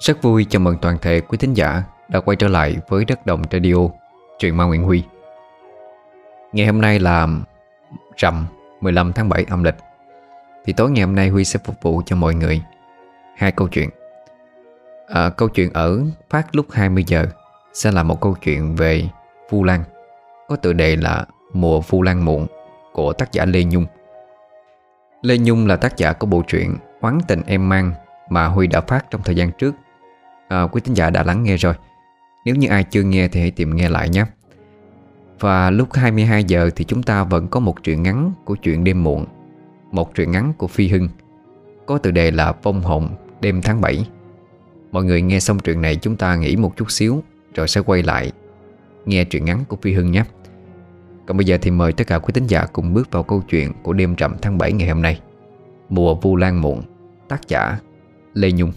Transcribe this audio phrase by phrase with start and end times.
[0.00, 3.26] Rất vui chào mừng toàn thể quý thính giả đã quay trở lại với Đất
[3.26, 3.74] Đồng Radio,
[4.38, 5.02] truyện ma Nguyễn Huy.
[6.52, 7.28] Ngày hôm nay là
[8.16, 8.46] rằm
[8.80, 9.74] 15 tháng 7 âm lịch.
[10.64, 12.62] Thì tối ngày hôm nay Huy sẽ phục vụ cho mọi người
[13.36, 13.90] hai câu chuyện.
[15.08, 16.00] À, câu chuyện ở
[16.30, 17.26] phát lúc 20 giờ
[17.72, 19.08] sẽ là một câu chuyện về
[19.50, 19.84] Vu Lan,
[20.48, 22.46] có tựa đề là Mùa Vu Lan muộn
[22.92, 23.86] của tác giả Lê Nhung.
[25.22, 27.92] Lê Nhung là tác giả của bộ truyện Oán tình em mang
[28.28, 29.74] mà Huy đã phát trong thời gian trước
[30.48, 31.74] à, Quý tín giả đã lắng nghe rồi.
[32.44, 34.24] Nếu như ai chưa nghe thì hãy tìm nghe lại nhé.
[35.40, 39.02] Và lúc 22 giờ thì chúng ta vẫn có một truyện ngắn của chuyện đêm
[39.02, 39.26] muộn
[39.92, 41.08] Một truyện ngắn của Phi Hưng.
[41.86, 43.08] Có tựa đề là Vong hồn
[43.40, 44.06] đêm tháng 7
[44.92, 47.22] Mọi người nghe xong truyện này chúng ta nghỉ một chút xíu
[47.54, 48.32] Rồi sẽ quay lại
[49.06, 50.24] nghe truyện ngắn của Phi Hưng nhé.
[51.26, 53.72] Còn bây giờ thì mời tất cả quý tín giả cùng bước vào câu chuyện
[53.82, 55.20] của đêm rằm tháng 7 ngày hôm nay.
[55.88, 56.82] Mùa Vu Lan Muộn
[57.28, 57.78] Tác giả
[58.34, 58.72] Lê Nhung.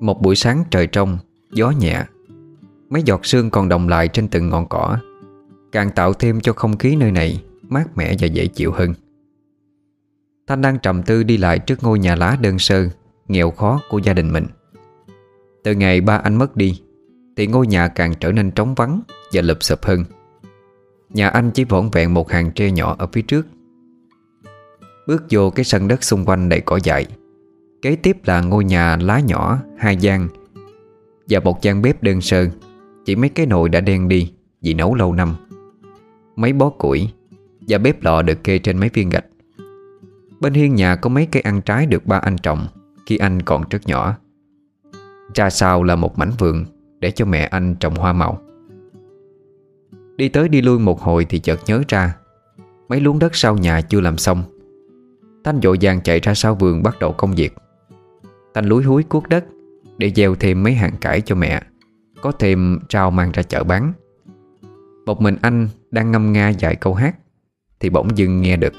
[0.00, 1.18] Một buổi sáng trời trong,
[1.52, 2.04] Gió nhẹ.
[2.90, 4.98] Mấy giọt sương còn đồng lại trên từng ngọn cỏ,
[5.72, 8.94] Càng tạo thêm cho không khí nơi này Mát mẻ và dễ chịu hơn.
[10.46, 12.88] Thanh đang trầm tư đi lại trước ngôi nhà lá đơn sơ,
[13.28, 14.46] Nghèo khó của gia đình mình.
[15.64, 16.82] Từ ngày ba anh mất đi,
[17.36, 19.00] Thì ngôi nhà càng trở nên trống vắng
[19.32, 20.04] Và lụp sụp hơn.
[21.08, 23.46] Nhà anh chỉ vỏn vẹn một hàng tre nhỏ ở phía trước.
[25.06, 27.06] Bước vô cái sân đất xung quanh đầy cỏ dại
[27.82, 30.28] Kế tiếp là ngôi nhà lá nhỏ, Hai gian.
[31.28, 32.46] Và một gian bếp đơn sơ.
[33.04, 35.34] Chỉ mấy cái nồi đã đen đi, Vì nấu lâu năm.
[36.36, 37.08] Mấy bó củi
[37.68, 39.24] Và bếp lò được kê trên mấy viên gạch.
[40.40, 42.66] Bên hiên nhà có mấy cây ăn trái được ba anh trồng,
[43.06, 44.16] Khi anh còn rất nhỏ.
[45.34, 46.64] Ra sau là một mảnh vườn
[46.98, 48.38] Để cho mẹ anh trồng hoa màu.
[50.16, 52.16] Đi tới đi lui một hồi thì chợt nhớ ra,
[52.88, 54.42] Mấy luống đất sau nhà chưa làm xong.
[55.44, 57.54] Thanh dội vàng chạy ra sau vườn bắt đầu công việc.
[58.54, 59.44] Thanh lúi húi cuốc đất,
[59.98, 61.62] Để gieo thêm mấy hàng cải cho mẹ,
[62.22, 63.92] Có thêm rau mang ra chợ bán.
[65.06, 67.16] Một mình anh đang ngâm nga dạy câu hát,
[67.80, 68.72] Thì bỗng dưng nghe được.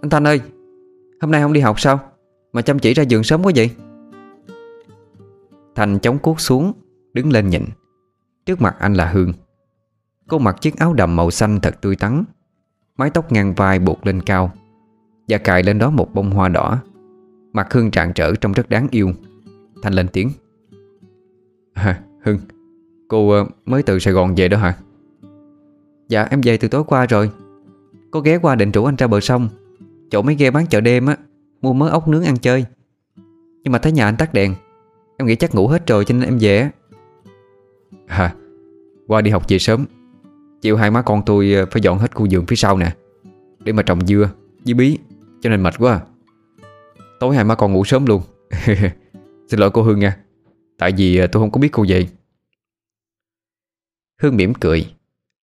[0.00, 0.40] Anh Thanh ơi,
[1.20, 2.00] Hôm nay không đi học sao?
[2.52, 3.70] Mà chăm chỉ ra giường sớm quá vậy?
[5.74, 6.72] Thanh chống cuốc xuống,
[7.12, 7.64] Đứng lên nhìn.
[8.46, 9.32] Trước mặt anh là Hương.
[10.28, 12.24] Cô mặc chiếc áo đầm màu xanh thật tươi tắn,
[12.96, 14.52] Mái tóc ngang vai buộc lên cao,
[15.28, 16.78] Và cài lên đó một bông hoa đỏ.
[17.56, 19.12] Mặt Hương trạng trở trông rất đáng yêu.
[19.82, 20.30] Thanh lên tiếng.
[21.74, 22.38] À Hưng,
[23.08, 24.76] Cô ờ, mới từ Sài Gòn về đó hả?
[26.08, 27.30] Dạ em về từ tối qua rồi.
[28.10, 29.48] Có ghé qua định rủ anh ra bờ sông.
[30.10, 31.16] Chỗ mấy ghe bán chợ đêm á,
[31.62, 32.64] Mua mớ ốc nướng ăn chơi.
[33.62, 34.54] Nhưng mà thấy nhà anh tắt đèn,
[35.16, 36.70] Em nghĩ chắc ngủ hết rồi cho nên em về
[38.06, 38.34] Hả,
[39.06, 39.84] Qua đi học về sớm.
[40.62, 42.92] Chiều hai má con tôi ờ, phải dọn hết khu vườn phía sau nè,
[43.58, 44.30] Để mà trồng dưa
[44.64, 44.98] với bí,
[45.40, 46.00] Cho nên mệt quá à.
[47.20, 48.22] Tối hai má con ngủ sớm luôn.
[49.48, 50.20] Xin lỗi cô Hương nha.
[50.78, 52.08] Tại vì à, tôi không có biết cô vậy
[54.22, 54.94] Hương mỉm cười,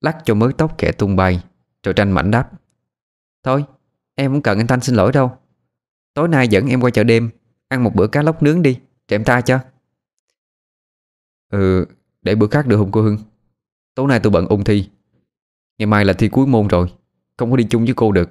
[0.02, 1.44] Lắc cho mớ tóc kẻ tung bay,
[1.84, 2.52] Rồi tranh mảnh đáp.
[3.44, 3.66] Thôi,
[4.16, 5.38] em không cần anh Thanh xin lỗi đâu.
[6.14, 7.30] Tối nay dẫn em qua chợ đêm,
[7.68, 9.60] Ăn một bữa cá lóc nướng đi Để em ta cho.
[11.50, 11.86] Ừ
[12.24, 13.18] để bữa khác được không cô Hương?
[13.96, 14.90] Tối nay tôi bận ôn thi.
[15.78, 16.88] Ngày mai là thi cuối môn rồi,
[17.38, 18.30] Không có đi chung với cô được.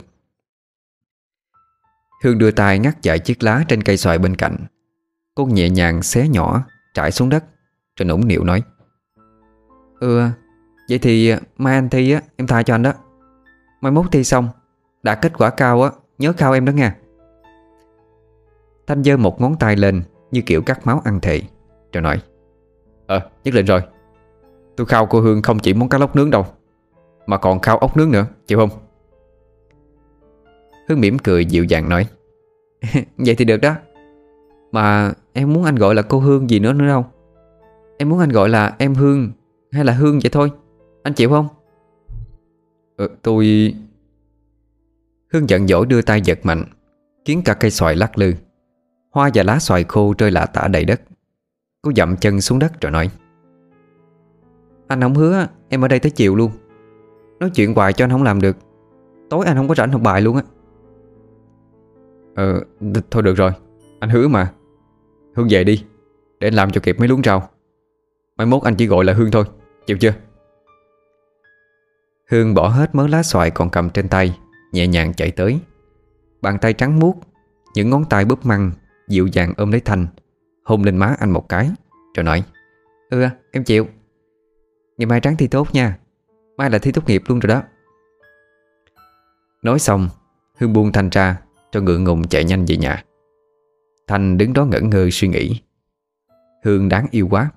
[2.23, 4.57] Hương đưa tay ngắt dại chiếc lá trên cây xoài bên cạnh.
[5.35, 6.63] Cô nhẹ nhàng xé nhỏ,
[6.95, 7.45] Trải xuống đất,
[7.97, 8.63] Rồi nũng nịu nói.
[10.01, 10.23] Ừ
[10.89, 12.93] Vậy thì ờ, mai anh thi á, Em tha cho anh đó.
[13.81, 14.49] Mai mốt thi xong,
[15.03, 16.97] Đạt kết quả cao á, Nhớ khao em đó nha.
[18.87, 21.43] Thanh giơ một ngón tay lên, Như kiểu cắt máu ăn thị
[21.93, 22.23] Rồi nói.
[23.07, 23.83] Ờ nhất định rồi.
[24.77, 26.47] Tôi khao cô Hương không chỉ món cá lóc nướng đâu,
[27.27, 28.82] Mà còn khao ốc nướng nữa, Chịu không?
[30.89, 32.07] Hương mỉm cười dịu dàng nói.
[33.17, 33.75] Vậy thì được đó.
[34.73, 37.07] Mà em muốn anh gọi là cô Hương gì nữa nữa đâu.
[37.99, 39.31] Em muốn anh gọi là em Hương
[39.73, 40.51] Hay là Hương vậy thôi.
[41.03, 41.49] Anh chịu không?
[42.97, 43.75] Ừ, Tôi
[45.33, 46.65] Hương giận dỗi đưa tay giật mạnh
[47.25, 48.35] Khiến cả cây xoài lắc lư.
[49.11, 51.01] Hoa và lá xoài khô rơi lạ tả đầy đất.
[51.83, 53.11] Cô dậm chân xuống đất rồi nói.
[54.89, 56.51] Anh không hứa em ở đây tới chiều luôn.
[57.41, 58.57] Nói chuyện hoài cho anh không làm được.
[59.31, 60.43] Tối anh không có rảnh học bài luôn á.
[62.35, 62.61] Ờ
[63.11, 63.53] Thôi được rồi.
[64.01, 64.53] Anh hứa mà.
[65.35, 65.85] Hương về đi,
[66.41, 67.49] Để anh làm cho kịp mấy luống rau.
[68.37, 69.45] Mai mốt anh chỉ gọi là Hương thôi.
[69.87, 70.13] Chịu chưa?
[72.31, 74.39] Hương bỏ hết mớ lá xoài còn cầm trên tay,
[74.73, 75.61] Nhẹ nhàng chạy tới.
[76.43, 77.17] Bàn tay trắng muốt,
[77.75, 78.71] Những ngón tay búp măng,
[79.09, 80.07] Dịu dàng ôm lấy Thanh,
[80.65, 81.71] Hôn lên má anh một cái,
[82.17, 82.45] Rồi nói
[83.11, 83.87] Ừ em chịu.
[84.99, 85.99] Ngày mai trắng thi tốt nha.
[86.57, 87.63] Mai là thi tốt nghiệp luôn rồi đó.
[89.63, 90.09] Nói xong,
[90.59, 91.37] Hương buông Thanh ra
[91.73, 93.05] cho ngượng ngùng chạy nhanh về nhà.
[94.07, 95.61] Thanh đứng đó ngẩn ngơ suy nghĩ.
[96.65, 97.51] Hương đáng yêu quá.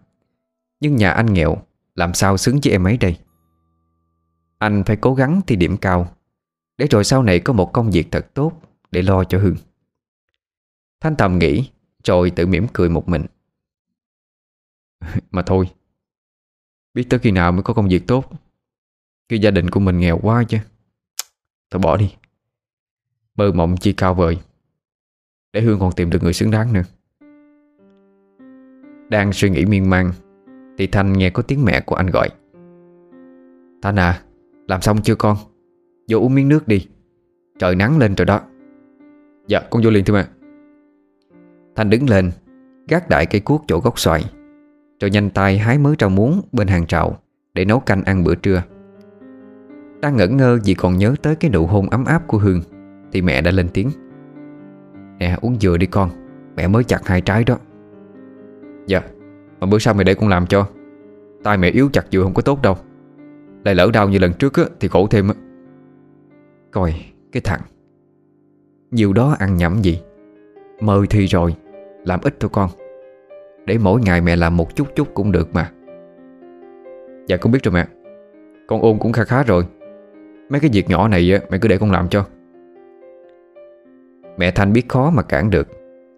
[0.79, 1.57] Nhưng nhà anh nghèo,
[1.95, 3.17] Làm sao xứng với em ấy đây?
[4.57, 6.15] Anh phải cố gắng thi điểm cao.
[6.77, 9.55] Để rồi sau này có một công việc thật tốt Để lo cho Hương.
[11.01, 11.69] Thanh tầm nghĩ,
[12.03, 13.25] Rồi tự mỉm cười một mình.
[15.31, 15.69] Mà thôi,
[16.93, 18.31] Biết tới khi nào mới có công việc tốt.
[19.29, 20.57] Khi gia đình của mình nghèo quá chứ.
[21.71, 22.15] Thôi bỏ đi.
[23.35, 24.37] Mơ mộng chi cao vời.
[25.53, 26.81] Để Hương còn tìm được người xứng đáng nữa.
[29.09, 30.11] Đang suy nghĩ miên man,
[30.77, 32.29] Thì Thanh nghe có tiếng mẹ của anh gọi.
[33.81, 34.21] Thanh à
[34.67, 35.37] Làm xong chưa con?
[36.09, 36.87] Vô uống miếng nước đi.
[37.59, 38.41] Trời nắng lên rồi đó.
[39.47, 40.25] Dạ con vô liền thưa mẹ.
[41.75, 42.31] Thanh đứng lên,
[42.87, 44.23] Gác đại cây cuốc chỗ gốc xoài,
[44.99, 47.19] Rồi nhanh tay hái mớ rau muống bên hàng trào
[47.53, 48.63] Để nấu canh ăn bữa trưa.
[50.01, 52.61] Đang ngẩn ngơ vì còn nhớ tới cái nụ hôn ấm áp của Hương
[53.15, 53.89] thì mẹ đã lên tiếng.
[55.19, 56.09] Nè uống dừa đi con.
[56.55, 57.57] Mẹ mới chặt hai trái đó.
[58.87, 59.01] Dạ
[59.59, 60.67] Mà bữa sau mẹ để con làm cho.
[61.43, 62.77] Tay mẹ yếu chặt dừa không có tốt đâu.
[63.65, 65.33] Lại lỡ đau như lần trước á, thì khổ thêm á.
[66.71, 66.93] Coi
[67.31, 67.61] cái thằng.
[68.91, 70.01] Nhiều đó ăn nhẩm gì?
[70.79, 71.55] Mời thì rồi
[72.05, 72.69] Làm ít thôi con.
[73.65, 75.71] Để mỗi ngày mẹ làm một chút chút cũng được mà.
[77.27, 77.87] Dạ con biết rồi mẹ.
[78.67, 79.65] Con ôn cũng khá khá rồi.
[80.49, 82.25] Mấy cái việc nhỏ này mẹ cứ để con làm cho.
[84.37, 85.67] Mẹ Thanh biết khó mà cản được,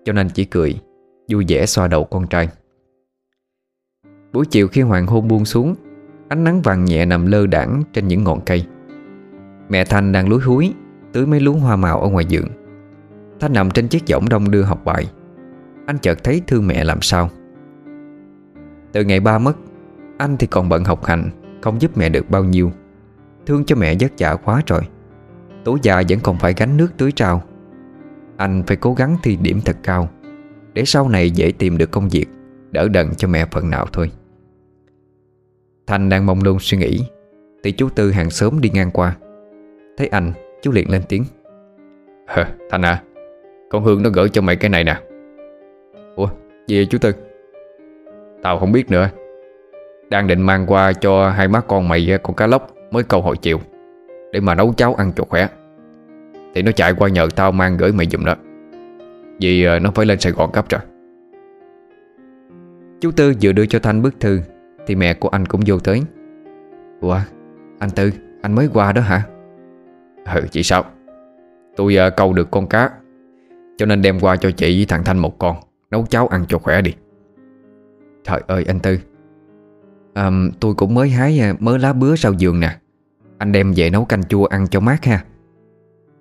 [0.05, 0.79] Cho nên chỉ cười,
[1.31, 2.49] Vui vẻ xoa đầu con trai.
[4.33, 5.75] Buổi chiều khi hoàng hôn buông xuống,
[6.27, 8.65] Ánh nắng vàng nhẹ nằm lơ đãng Trên những ngọn cây.
[9.69, 10.73] Mẹ Thanh đang lúi húi,
[11.13, 12.47] Tưới mấy luống hoa màu ở ngoài giường.
[13.39, 15.11] Thanh nằm trên chiếc võng đông đưa học bài.
[15.85, 17.29] Anh chợt thấy thương mẹ làm sao.
[18.91, 19.57] Từ ngày ba mất,
[20.17, 21.29] Anh thì còn bận học hành,
[21.61, 22.71] Không giúp mẹ được bao nhiêu.
[23.45, 24.81] Thương cho mẹ vất vả quá rồi.
[25.63, 27.43] Tối già vẫn còn phải gánh nước tưới trao.
[28.37, 30.09] Anh phải cố gắng thi điểm thật cao.
[30.73, 32.27] Để sau này dễ tìm được công việc
[32.71, 34.11] Đỡ đần cho mẹ phần nào thôi.
[35.87, 36.99] Thành đang mong luôn suy nghĩ.
[37.63, 39.15] Thì chú Tư hàng xóm đi ngang qua.
[39.97, 40.31] Thấy anh
[40.61, 41.23] chú liền lên tiếng.
[42.27, 43.03] Hờ, Thành à
[43.69, 45.01] Con Hương nó gửi cho mày cái này nè.
[46.15, 46.27] Ủa
[46.67, 47.11] gì vậy chú Tư?
[48.43, 49.09] Tao không biết nữa.
[50.09, 53.37] Đang định mang qua cho hai má con mày con cá lóc Mới câu hồi
[53.37, 53.59] chiều.
[54.31, 55.47] Để mà nấu cháo ăn cho khỏe.
[56.55, 58.35] Thì nó chạy qua nhờ tao mang gửi mày giùm đó.
[59.39, 60.81] Vì ờ, nó phải lên Sài Gòn cấp rồi.
[62.99, 64.41] Chú Tư vừa đưa cho Thanh bức thư
[64.87, 66.01] Thì mẹ của anh cũng vô tới.
[67.01, 67.19] Ủa
[67.79, 68.11] anh Tư
[68.41, 69.23] Anh mới qua đó hả?
[70.35, 70.85] Ừ chị sao?
[71.75, 72.89] Tôi uh, câu được con cá
[73.77, 75.55] Cho nên đem qua cho chị với thằng Thanh một con
[75.91, 76.93] Nấu cháo ăn cho khỏe đi.
[78.23, 78.99] Trời ơi anh Tư.
[80.13, 82.77] À, Tôi cũng mới hái ờ, mớ lá bứa sau giường nè.
[83.37, 85.23] Anh đem về nấu canh chua ăn cho mát ha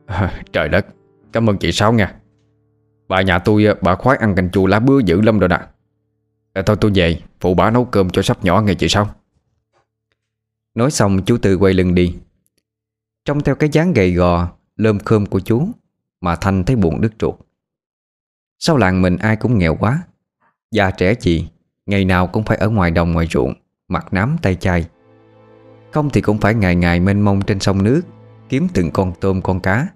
[0.07, 0.87] à, Trời đất
[1.33, 2.15] Cảm ơn chị Sáu nha.
[3.09, 5.57] Bà nhà tôi ờ, bà khoái ăn canh chua lá bứa dữ lắm rồi nè
[5.57, 5.69] à,
[6.53, 9.11] ờ, Thôi tôi về Phụ bà nấu cơm cho sắp nhỏ nghe chị Sáu.
[10.75, 12.17] Nói xong chú Tư quay lưng đi.
[13.25, 15.69] Trông theo cái dáng gầy gò Lơm khơm của chú
[16.21, 17.35] Mà Thanh thấy buồn đứt ruột.
[18.59, 20.03] Sau làng mình ai cũng nghèo quá.
[20.71, 21.49] Già trẻ chị
[21.87, 23.55] Ngày nào cũng phải ở ngoài đồng ngoài ruộng
[23.89, 24.87] Mặt nám tay chai.
[25.93, 28.03] Không thì cũng phải ngày ngày mênh mông trên sông nước
[28.49, 29.87] Kiếm từng con tôm con cá.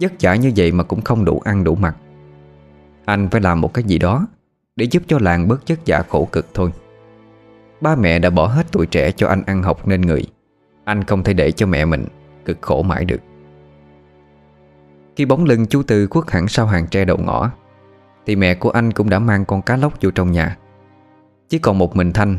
[0.00, 1.96] Vất vả như vậy mà cũng không đủ ăn đủ mặc.
[3.04, 4.26] Anh phải làm một cái gì đó
[4.76, 6.72] Để giúp cho làng bớt chất giả khổ cực thôi.
[7.80, 10.22] Ba mẹ đã bỏ hết tuổi trẻ cho anh ăn học nên người.
[10.84, 12.04] Anh không thể để cho mẹ mình
[12.44, 13.20] Cực khổ mãi được.
[15.16, 17.50] Khi bóng lưng chú Tư khuất hẳn sau hàng tre đầu ngõ,
[18.26, 20.56] Thì mẹ của anh cũng đã mang con cá lóc vô trong nhà.
[21.48, 22.38] Chỉ còn một mình Thanh,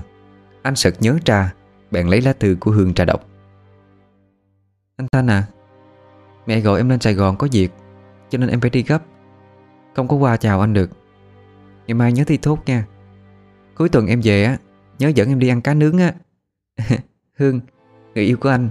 [0.62, 1.54] Anh sực nhớ ra
[1.92, 3.26] Bèn lấy lá thư của Hương ra đọc.
[4.98, 5.44] Anh Thanh à
[6.48, 7.72] Mẹ gọi em lên Sài Gòn có việc,
[8.30, 9.04] Cho nên em phải đi gấp.
[9.96, 10.90] Không có qua chào anh được.
[11.88, 12.86] Ngày mai nhớ thi tốt nha.
[13.76, 14.58] Cuối tuần em về á,
[15.00, 16.14] Nhớ dẫn em đi ăn cá nướng á.
[17.38, 17.60] Hương,
[18.16, 18.70] Người yêu của anh.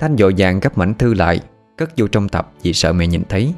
[0.00, 1.40] Thanh dội vàng gấp mảnh thư lại,
[1.76, 3.54] Cất vô trong tập vì sợ mẹ nhìn thấy.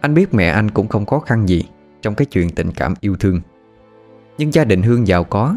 [0.00, 1.62] Anh biết mẹ anh cũng không khó khăn gì
[2.02, 3.40] Trong cái chuyện tình cảm yêu thương.
[4.38, 5.56] Nhưng gia đình Hương giàu có,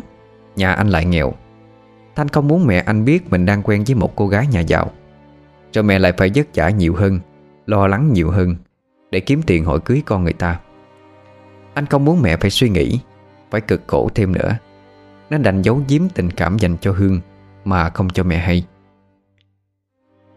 [0.55, 1.33] Nhà anh lại nghèo.
[2.15, 4.91] Thanh không muốn mẹ anh biết mình đang quen với một cô gái nhà giàu
[5.77, 7.19] cho mẹ lại phải vất vả nhiều hơn
[7.65, 8.55] Lo lắng nhiều hơn
[9.11, 10.59] Để kiếm tiền hỏi cưới con người ta.
[11.73, 12.99] Anh không muốn mẹ phải suy nghĩ
[13.51, 14.57] Phải cực khổ thêm nữa.
[15.29, 17.21] Nên đành giấu giếm tình cảm dành cho Hương
[17.65, 18.65] Mà không cho mẹ hay.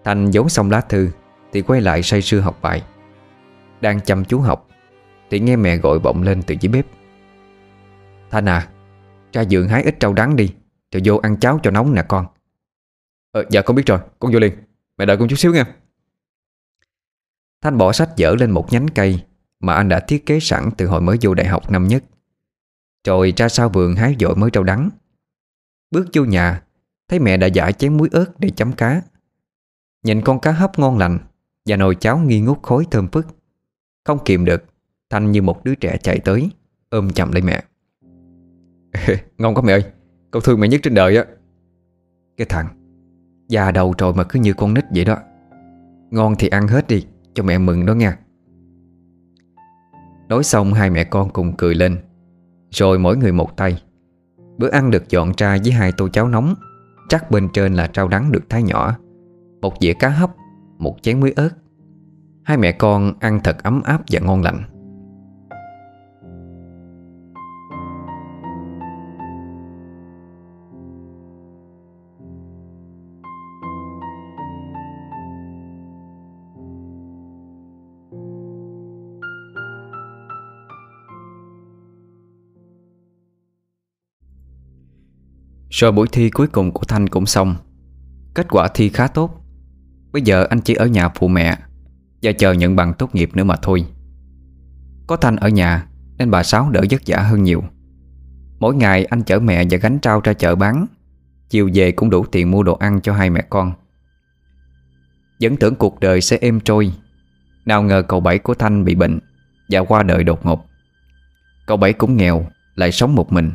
[0.04, 1.10] Thành giấu xong lá thư
[1.52, 2.82] Thì quay lại say sưa học bài.
[3.80, 4.68] Đang chăm chú học
[5.30, 6.86] Thì nghe mẹ gọi bỗng lên từ dưới bếp.
[8.30, 8.68] Thanh à
[9.32, 10.54] Ra giường hái ít rau đắng đi
[10.92, 12.26] Rồi vô ăn cháo cho nóng nè con.
[13.32, 14.69] Ờ, Dạ con biết rồi Con vô liền.
[15.00, 15.64] Mẹ đợi con chút xíu nha.
[17.62, 19.24] Thanh bỏ sách dở lên một nhánh cây
[19.60, 22.04] Mà anh đã thiết kế sẵn từ hồi mới vô đại học năm nhất.
[23.06, 24.90] Rồi ra sau vườn hái dội mới rau đắng.
[25.90, 26.62] Bước vô nhà,
[27.08, 29.02] Thấy mẹ đã giả chén muối ớt để chấm cá.
[30.02, 31.18] Nhìn con cá hấp ngon lành
[31.66, 33.26] Và nồi cháo nghi ngút khói thơm phức.
[34.04, 34.64] Không kìm được,
[35.10, 36.50] Thanh như một đứa trẻ chạy tới,
[36.90, 37.64] Ôm chậm lấy mẹ.
[39.38, 39.84] Ngon quá mẹ ơi
[40.30, 41.24] Con thương mẹ nhất trên đời á.
[42.36, 42.79] Cái thằng
[43.50, 45.16] Già đầu rồi mà cứ như con nít vậy đó.
[46.10, 48.18] Ngon thì ăn hết đi, Cho mẹ mừng đó nha.
[50.28, 51.98] Nói xong hai mẹ con cùng cười lên,
[52.70, 53.82] Rồi mỗi người một tay.
[54.58, 56.54] Bữa ăn được dọn ra với hai tô cháo nóng,
[57.08, 58.96] Chắc bên trên là rau đắng được thái nhỏ,
[59.60, 60.30] Một dĩa cá hấp,
[60.78, 61.50] Một chén muối ớt.
[62.44, 64.62] Hai mẹ con ăn thật ấm áp và ngon lành.
[85.70, 87.56] Rồi buổi thi cuối cùng của Thanh cũng xong.
[88.34, 89.44] Kết quả thi khá tốt.
[90.12, 91.58] Bây giờ anh chỉ ở nhà phụ mẹ
[92.22, 93.86] Và chờ nhận bằng tốt nghiệp nữa mà thôi.
[95.06, 95.86] Có Thanh ở nhà
[96.18, 97.62] Nên bà Sáu đỡ vất vả hơn nhiều.
[98.58, 100.86] Mỗi ngày anh chở mẹ và gánh trao ra chợ bán.
[101.48, 103.72] Chiều về cũng đủ tiền mua đồ ăn cho hai mẹ con.
[105.40, 106.92] Vẫn tưởng cuộc đời sẽ êm trôi.
[107.66, 109.18] Nào ngờ cậu Bảy của Thanh bị bệnh
[109.68, 110.66] Và qua đời đột ngột.
[111.66, 113.50] Cậu Bảy cũng nghèo, Lại sống một mình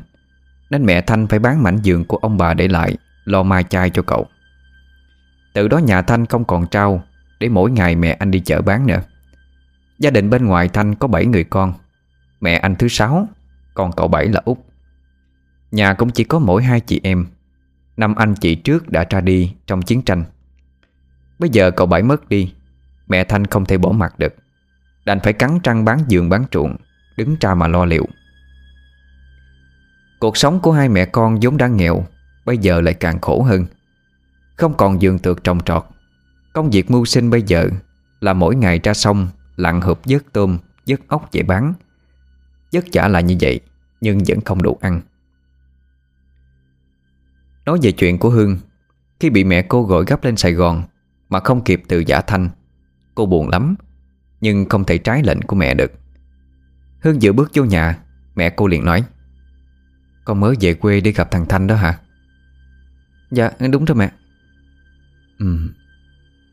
[0.69, 3.89] nên mẹ Thanh phải bán mảnh giường của ông bà để lại, Lo mai chai
[3.89, 4.27] cho cậu.
[5.53, 7.03] Từ đó nhà Thanh không còn trao,
[7.39, 9.01] Để mỗi ngày mẹ anh đi chợ bán nữa.
[9.99, 11.73] Gia đình bên ngoài Thanh có 7 người con,
[12.41, 13.27] Mẹ anh thứ sáu,
[13.73, 14.57] Còn cậu bảy là út.
[15.71, 17.25] Nhà cũng chỉ có mỗi hai chị em,
[17.97, 20.23] Năm anh chị trước đã ra đi Trong chiến tranh.
[21.39, 22.53] Bây giờ cậu bảy mất đi,
[23.07, 24.33] Mẹ Thanh không thể bỏ mặt được.
[25.05, 26.75] Đành phải cắn trăng bán giường bán truộng
[27.17, 28.05] Đứng ra mà lo liệu.
[30.19, 32.05] Cuộc sống của hai mẹ con vốn đang nghèo
[32.45, 33.65] Bây giờ lại càng khổ hơn.
[34.55, 35.85] Không còn giường tược trồng trọt
[36.53, 37.69] Công việc mưu sinh bây giờ
[38.19, 40.57] Là mỗi ngày ra sông Lặn hộp vớt tôm,
[40.87, 41.73] vớt ốc về bán.
[42.71, 43.59] Vất trả là như vậy
[44.01, 45.01] Nhưng vẫn không đủ ăn.
[47.65, 48.57] Nói về chuyện của Hương
[49.19, 50.83] Khi bị mẹ cô gọi gấp lên Sài Gòn
[51.29, 52.49] Mà không kịp từ giả thanh
[53.15, 53.75] Cô buồn lắm
[54.41, 55.91] Nhưng không thể trái lệnh của mẹ được.
[56.99, 57.97] Hương vừa bước vô nhà
[58.35, 59.03] Mẹ cô liền nói
[60.25, 61.99] con mới về quê đi gặp thằng Thanh đó hả?
[63.31, 64.11] Dạ đúng rồi mẹ.
[65.39, 65.57] Ừ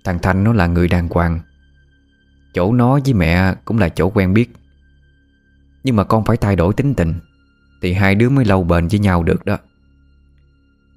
[0.05, 1.41] Thằng Thanh nó là người đàng hoàng.
[2.55, 4.53] Chỗ nó với mẹ cũng là chỗ quen biết.
[5.85, 7.15] Nhưng mà con phải thay đổi tính tình
[7.83, 9.59] Thì hai đứa mới lâu bền với nhau được đó.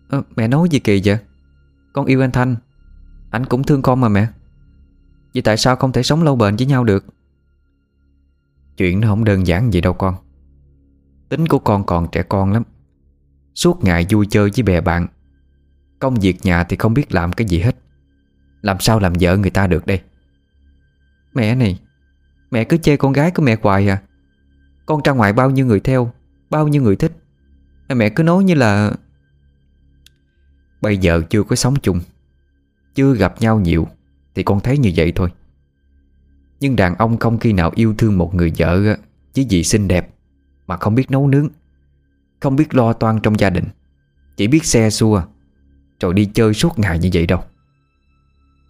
[0.10, 1.17] À, Mẹ nói gì kỳ vậy?
[1.94, 2.55] Con yêu anh Thanh.
[3.32, 4.27] Anh cũng thương con mà mẹ.
[5.34, 7.05] Vậy tại sao không thể sống lâu bền với nhau được?
[8.77, 10.15] Chuyện nó không đơn giản vậy đâu con.
[11.29, 12.63] Tính của con còn trẻ con lắm.
[13.55, 15.08] Suốt ngày vui chơi với bè bạn.
[16.00, 17.75] Công việc nhà thì không biết làm cái gì hết.
[18.62, 20.01] Làm sao làm vợ người ta được đây?
[21.34, 21.79] Mẹ này,
[22.51, 24.01] Mẹ cứ chê con gái của mẹ hoài à.
[24.86, 26.12] Con ra ngoài bao nhiêu người theo,
[26.50, 27.12] Bao nhiêu người thích.
[27.96, 28.91] Mẹ cứ nói như là,
[30.82, 32.00] Bây giờ chưa có sống chung,
[32.96, 33.88] Chưa gặp nhau nhiều
[34.36, 35.29] Thì con thấy như vậy thôi.
[36.60, 38.98] Nhưng đàn ông không khi nào yêu thương một người vợ
[39.34, 40.15] Chỉ vì xinh đẹp
[40.68, 41.50] mà không biết nấu nướng,
[42.40, 43.66] Không biết lo toan trong gia đình,
[44.38, 45.22] Chỉ biết xe xua,
[46.00, 47.44] Rồi đi chơi suốt ngày như vậy đâu.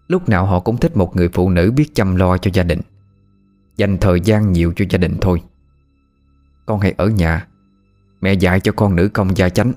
[0.08, 2.82] Lúc nào họ cũng thích một người phụ nữ biết chăm lo cho gia đình,
[3.78, 5.42] Dành thời gian nhiều cho gia đình thôi.
[6.66, 7.48] Con hãy ở nhà,
[8.22, 9.74] Mẹ dạy cho con nữ công gia chánh.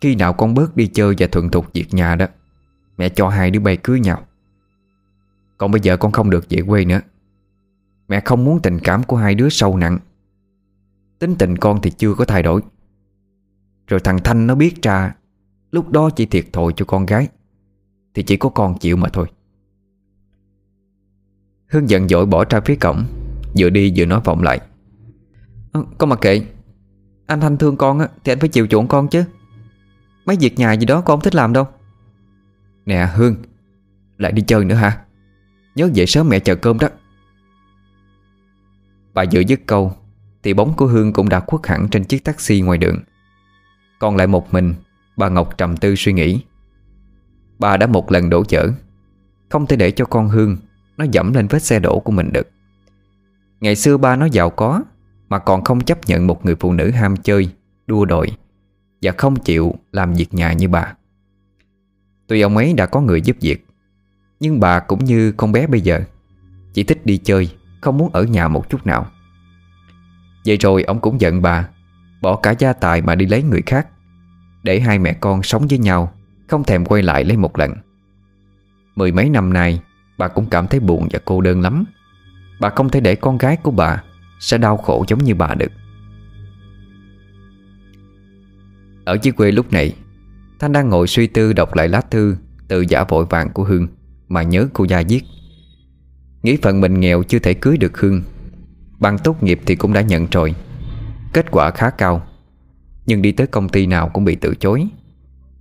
[0.00, 2.26] Khi nào con bớt đi chơi và thuận thuộc việc nhà đó,
[2.98, 4.26] Mẹ cho hai đứa bay cưới nhau.
[5.58, 7.00] Còn bây giờ con không được về quê nữa.
[8.08, 9.98] Mẹ không muốn tình cảm của hai đứa sâu nặng.
[11.22, 12.60] Tính tình con thì chưa có thay đổi.
[13.86, 15.14] Rồi thằng Thanh nó biết ra
[15.70, 17.28] Lúc đó chỉ thiệt thòi cho con gái
[18.14, 19.26] Thì chỉ có con chịu mà thôi.
[21.66, 23.04] Hương giận dỗi bỏ ra phía cổng
[23.58, 24.60] Vừa đi vừa nói vọng lại.
[25.72, 26.42] À, Con mặc kệ
[27.26, 29.24] Anh Thanh thương con á, thì anh phải chịu chuộng con chứ.
[30.24, 31.66] Mấy việc nhà gì đó con không thích làm đâu.
[32.86, 33.36] Nè Hương
[34.18, 35.04] Lại đi chơi nữa hả?
[35.74, 36.88] Nhớ về sớm mẹ chờ cơm đó.
[39.14, 39.92] Bà vừa dứt câu
[40.42, 42.98] thì bóng của Hương cũng đã khuất hẳn trên chiếc taxi ngoài đường.
[43.98, 44.74] Còn lại một mình,
[45.16, 46.40] Bà Ngọc trầm tư suy nghĩ.
[47.58, 48.70] Bà đã một lần đổ chở.
[49.48, 50.56] Không thể để cho con Hương
[50.96, 52.50] Nó dẫm lên vết xe đổ của mình được.
[53.60, 54.82] Ngày xưa ba nó giàu có,
[55.28, 57.48] Mà còn không chấp nhận một người phụ nữ ham chơi,
[57.86, 58.26] Đua đòi,
[59.02, 60.94] Và không chịu làm việc nhà như bà.
[62.26, 63.66] Tuy ông ấy đã có người giúp việc,
[64.40, 66.00] Nhưng bà cũng như con bé bây giờ,
[66.72, 69.06] Chỉ thích đi chơi, Không muốn ở nhà một chút nào.
[70.46, 71.68] Vậy rồi ông cũng giận bà,
[72.22, 73.86] Bỏ cả gia tài mà đi lấy người khác,
[74.62, 76.12] Để hai mẹ con sống với nhau,
[76.48, 77.72] Không thèm quay lại lấy một lần.
[78.94, 79.80] Mười mấy năm nay,
[80.18, 81.84] Bà cũng cảm thấy buồn và cô đơn lắm.
[82.60, 84.02] Bà không thể để con gái của bà
[84.40, 85.72] Sẽ đau khổ giống như bà được.
[89.04, 89.96] Ở dưới quê lúc này,
[90.58, 92.36] Thanh đang ngồi suy tư đọc lại lá thư
[92.68, 93.88] Từ giả vội vàng của Hương
[94.28, 95.22] Mà nhớ cô gia viết.
[96.42, 98.22] Nghĩ phận mình nghèo chưa thể cưới được Hương
[99.02, 100.54] Bằng tốt nghiệp thì cũng đã nhận rồi.
[101.32, 102.22] Kết quả khá cao.
[103.06, 104.86] Nhưng đi tới công ty nào cũng bị từ chối.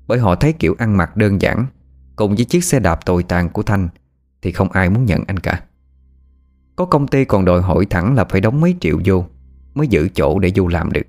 [0.08, 1.66] Bởi họ thấy kiểu ăn mặc đơn giản.
[2.16, 3.90] Cùng với chiếc xe đạp tồi tàn của Thanh
[4.42, 5.64] Thì không ai muốn nhận anh cả.
[6.76, 9.26] Có công ty còn đòi hỏi thẳng là phải đóng mấy triệu vô
[9.74, 11.06] Mới giữ chỗ để vô làm được.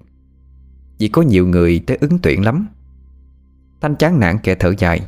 [0.98, 2.66] Vì có nhiều người tới ứng tuyển lắm.
[3.80, 5.00] Thanh chán nản kẻ thở dài.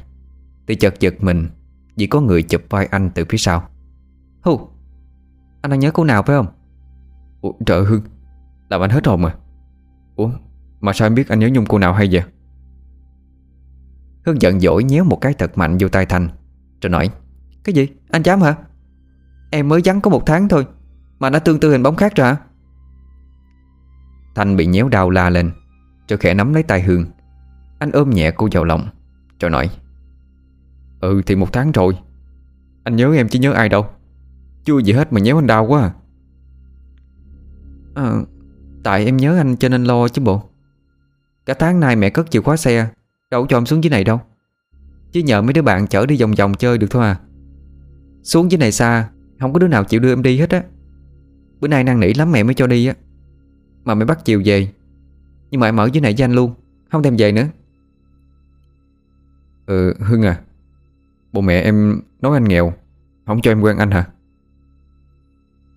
[0.66, 1.48] Thì chợt giật mình
[1.96, 3.68] Vì có người chụp vai anh từ phía sau.
[4.42, 4.60] Hù,
[5.60, 6.46] Anh đang nhớ cô nào phải không?
[7.44, 8.00] Ủa, Trời Hưng
[8.68, 9.34] Làm anh hết hồn mà.
[10.16, 10.30] Ủa
[10.80, 12.22] mà sao em biết anh nhớ nhung cô nào hay vậy?
[14.26, 16.28] Hương giận dỗi nhéo một cái thật mạnh vô tay Thành,
[16.82, 17.10] Rồi nói
[17.64, 17.88] Cái gì?
[18.10, 18.54] Anh dám hả?
[19.50, 20.66] Em mới vắng có một tháng thôi
[21.18, 22.36] Mà đã tương tư hình bóng khác rồi hả?
[24.34, 25.50] Thanh bị nhéo đau la lên
[26.08, 27.06] Rồi khẽ nắm lấy tay Hương.
[27.78, 28.88] Anh ôm nhẹ cô vào lòng.
[29.40, 29.70] Rồi nói
[31.00, 31.98] Ừ thì một tháng rồi.
[32.84, 33.86] Anh nhớ em chứ nhớ ai đâu.
[34.64, 35.92] Chưa gì hết mà nhéo anh đau quá à,
[37.94, 38.22] à
[38.84, 40.42] Tại em nhớ anh cho nên lo chứ bộ.
[41.46, 42.88] Cả tháng nay mẹ cất chìa khóa xe,
[43.30, 44.20] Đâu cho em xuống dưới này đâu.
[45.12, 47.20] Chứ nhờ mấy đứa bạn chở đi vòng vòng chơi được thôi à.
[48.22, 49.08] Xuống dưới này xa,
[49.40, 50.62] Không có đứa nào chịu đưa em đi hết á.
[51.60, 52.94] Bữa nay năn nỉ lắm mẹ mới cho đi á.
[53.84, 54.72] Mà mẹ bắt chiều về.
[55.50, 56.54] Nhưng mà em ở dưới này với anh luôn,
[56.90, 57.46] Không thèm về nữa.
[59.66, 60.40] Ừ Hưng à.
[61.32, 62.72] Bộ mẹ em nói anh nghèo,
[63.26, 64.06] Không cho em quen anh hả?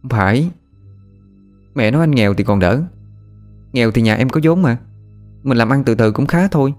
[0.02, 0.52] Không phải.
[1.78, 2.82] Mẹ nói anh nghèo thì còn đỡ.
[3.74, 4.78] Nghèo thì nhà em có vốn mà.
[5.44, 6.74] Mình làm ăn từ từ cũng khá thôi.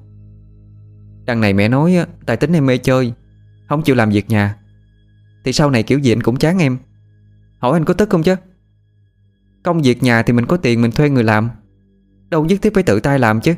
[1.25, 3.13] Đằng này mẹ nói tài tính em mê chơi,
[3.69, 4.57] Không chịu làm việc nhà.
[5.45, 6.79] Thì sau này kiểu gì anh cũng chán em.
[7.59, 8.35] Hỏi anh có tức không chứ?
[9.63, 11.51] Công việc nhà thì mình có tiền mình thuê người làm.
[12.29, 13.55] Đâu nhất thiết phải tự tay làm chứ.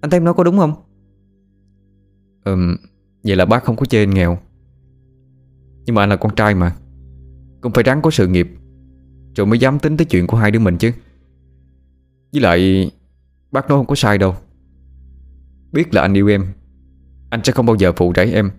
[0.00, 0.74] Anh thấy em nói có đúng không?
[2.44, 2.76] Ừm,
[3.24, 4.38] Vậy là bác không có chê anh nghèo.
[5.84, 6.76] Nhưng mà anh là con trai mà.
[7.60, 8.48] Cũng phải ráng có sự nghiệp.
[9.36, 10.92] Rồi mới dám tính tới chuyện của hai đứa mình chứ.
[12.32, 12.90] Với lại,
[13.52, 14.36] Bác nói không có sai đâu.
[15.72, 16.46] Biết là anh yêu em.
[17.30, 18.50] Anh sẽ không bao giờ phụ rẫy em.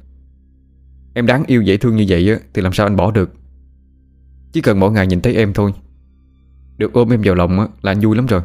[1.14, 3.34] Em đáng yêu dễ thương như vậy á, Thì làm sao anh bỏ được?
[4.52, 5.74] Chỉ cần mỗi ngày nhìn thấy em thôi.
[6.78, 8.42] Được ôm em vào lòng á, là anh vui lắm rồi.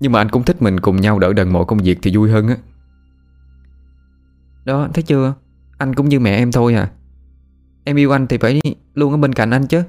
[0.00, 2.30] Nhưng mà anh cũng thích mình cùng nhau đỡ đần mọi công việc thì vui
[2.30, 2.56] hơn á.
[4.64, 5.34] Đó, thấy chưa?
[5.78, 6.90] Anh cũng như mẹ em thôi à.
[7.84, 8.60] Em yêu anh thì phải
[8.94, 9.82] luôn ở bên cạnh anh chứ.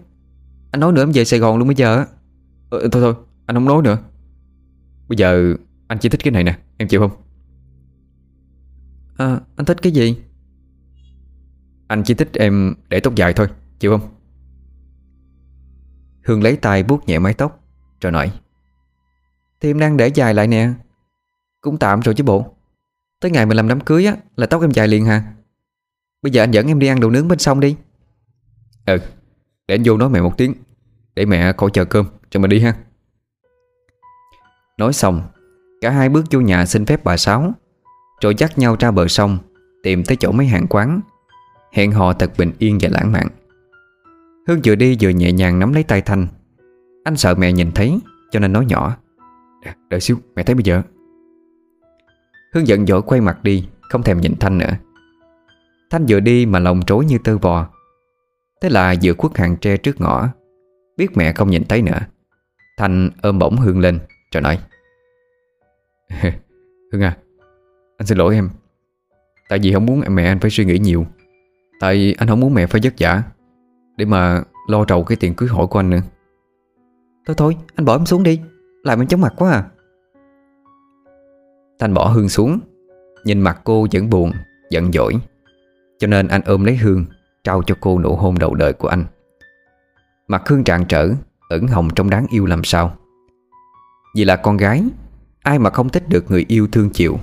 [0.71, 2.05] Anh nói nữa em về Sài Gòn luôn bây giờ á.
[2.69, 3.97] Ừ, Thôi thôi anh không nói nữa.
[5.07, 5.55] Bây giờ
[5.87, 7.11] anh chỉ thích cái này nè Em chịu không?
[9.17, 10.17] À anh thích cái gì?
[11.87, 13.47] Anh chỉ thích em để tóc dài thôi
[13.79, 14.09] Chịu không?
[16.23, 17.63] Hương lấy tay vuốt nhẹ mái tóc
[18.01, 18.31] Rồi nói.
[19.61, 20.73] Thì em đang để dài lại nè.
[21.61, 22.55] Cũng tạm rồi chứ bộ.
[23.19, 25.33] Tới ngày mình làm đám cưới á Là tóc em dài liền hả
[26.21, 27.75] Bây giờ anh dẫn em đi ăn đồ nướng bên sông đi.
[28.85, 28.97] Ừ
[29.67, 30.53] để anh vô nói mẹ một tiếng.
[31.15, 32.75] Để mẹ khỏi chờ cơm, cho mình đi ha.
[34.77, 35.21] Nói xong,
[35.81, 37.53] Cả hai bước vô nhà xin phép bà Sáu.
[38.21, 39.37] Rồi dắt nhau ra bờ sông,
[39.83, 41.01] Tìm tới chỗ mấy hàng quán.
[41.73, 43.27] Hẹn hò thật bình yên và lãng mạn.
[44.47, 46.27] Hương vừa đi vừa nhẹ nhàng nắm lấy tay Thanh.
[47.03, 47.99] Anh sợ mẹ nhìn thấy,
[48.31, 48.97] Cho nên nói nhỏ.
[49.89, 50.81] Đợi xíu, mẹ thấy bây giờ.
[52.53, 54.71] Hương giận dỗi quay mặt đi, Không thèm nhìn Thanh nữa.
[55.89, 57.67] Thanh vừa đi mà lòng trối như tơ vò.
[58.61, 60.29] Thế là vừa khuất hàng tre trước ngõ
[60.97, 61.99] Biết mẹ không nhìn thấy nữa.
[62.77, 63.99] Thanh ôm bổng Hương lên
[64.33, 64.59] Rồi nói
[66.91, 67.17] Hương à
[67.97, 68.49] Anh xin lỗi em.
[69.49, 71.05] Tại vì không muốn mẹ anh phải suy nghĩ nhiều.
[71.79, 73.23] Tại anh không muốn mẹ phải vất vả
[73.97, 76.01] Để mà lo trầu cái tiền cưới hỏi của anh nữa.
[77.27, 78.41] Thôi thôi anh bỏ em xuống đi.
[78.83, 79.63] Làm em chóng mặt quá à.
[81.79, 82.59] Thanh bỏ Hương xuống
[83.23, 84.31] Nhìn mặt cô vẫn buồn
[84.69, 85.13] Giận dỗi.
[85.99, 87.05] Cho nên anh ôm lấy Hương
[87.47, 89.05] Trao cho cô nụ hôn đầu đời của anh.
[90.27, 91.09] Mặt khương trạng trở
[91.49, 92.93] Ẩn hồng trong đáng yêu làm sao.
[94.15, 94.83] Vì là con gái,
[95.43, 97.17] Ai mà không thích được người yêu thương chịu?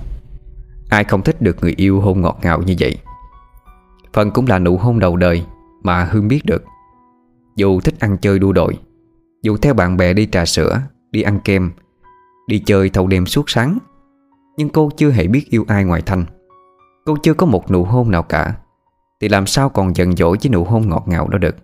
[0.89, 2.97] Ai không thích được người yêu hôn ngọt ngào như vậy?
[4.13, 5.45] Phần cũng là nụ hôn đầu đời
[5.83, 6.63] Mà Hương biết được.
[7.55, 8.77] Dù thích ăn chơi đua đội,
[9.43, 11.71] Dù theo bạn bè đi trà sữa, Đi ăn kem,
[12.47, 13.77] Đi chơi thâu đêm suốt sáng,
[14.57, 16.25] Nhưng cô chưa hề biết yêu ai ngoài Thanh.
[17.05, 18.55] Cô chưa có một nụ hôn nào cả.
[19.21, 21.55] Thì làm sao còn giận dỗi với nụ hôn ngọt ngào đó được?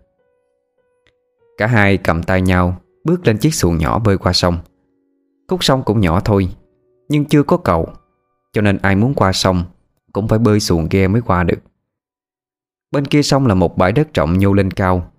[1.58, 4.58] Cả hai cầm tay nhau, Bước lên chiếc xuồng nhỏ bơi qua sông.
[5.48, 6.50] Khúc sông cũng nhỏ thôi,
[7.10, 7.90] Nhưng chưa có cầu,
[8.54, 9.64] Cho nên ai muốn qua sông
[10.14, 11.60] Cũng phải bơi xuồng ghe mới qua được.
[12.92, 15.12] Bên kia sông là một bãi đất rộng nhô lên cao,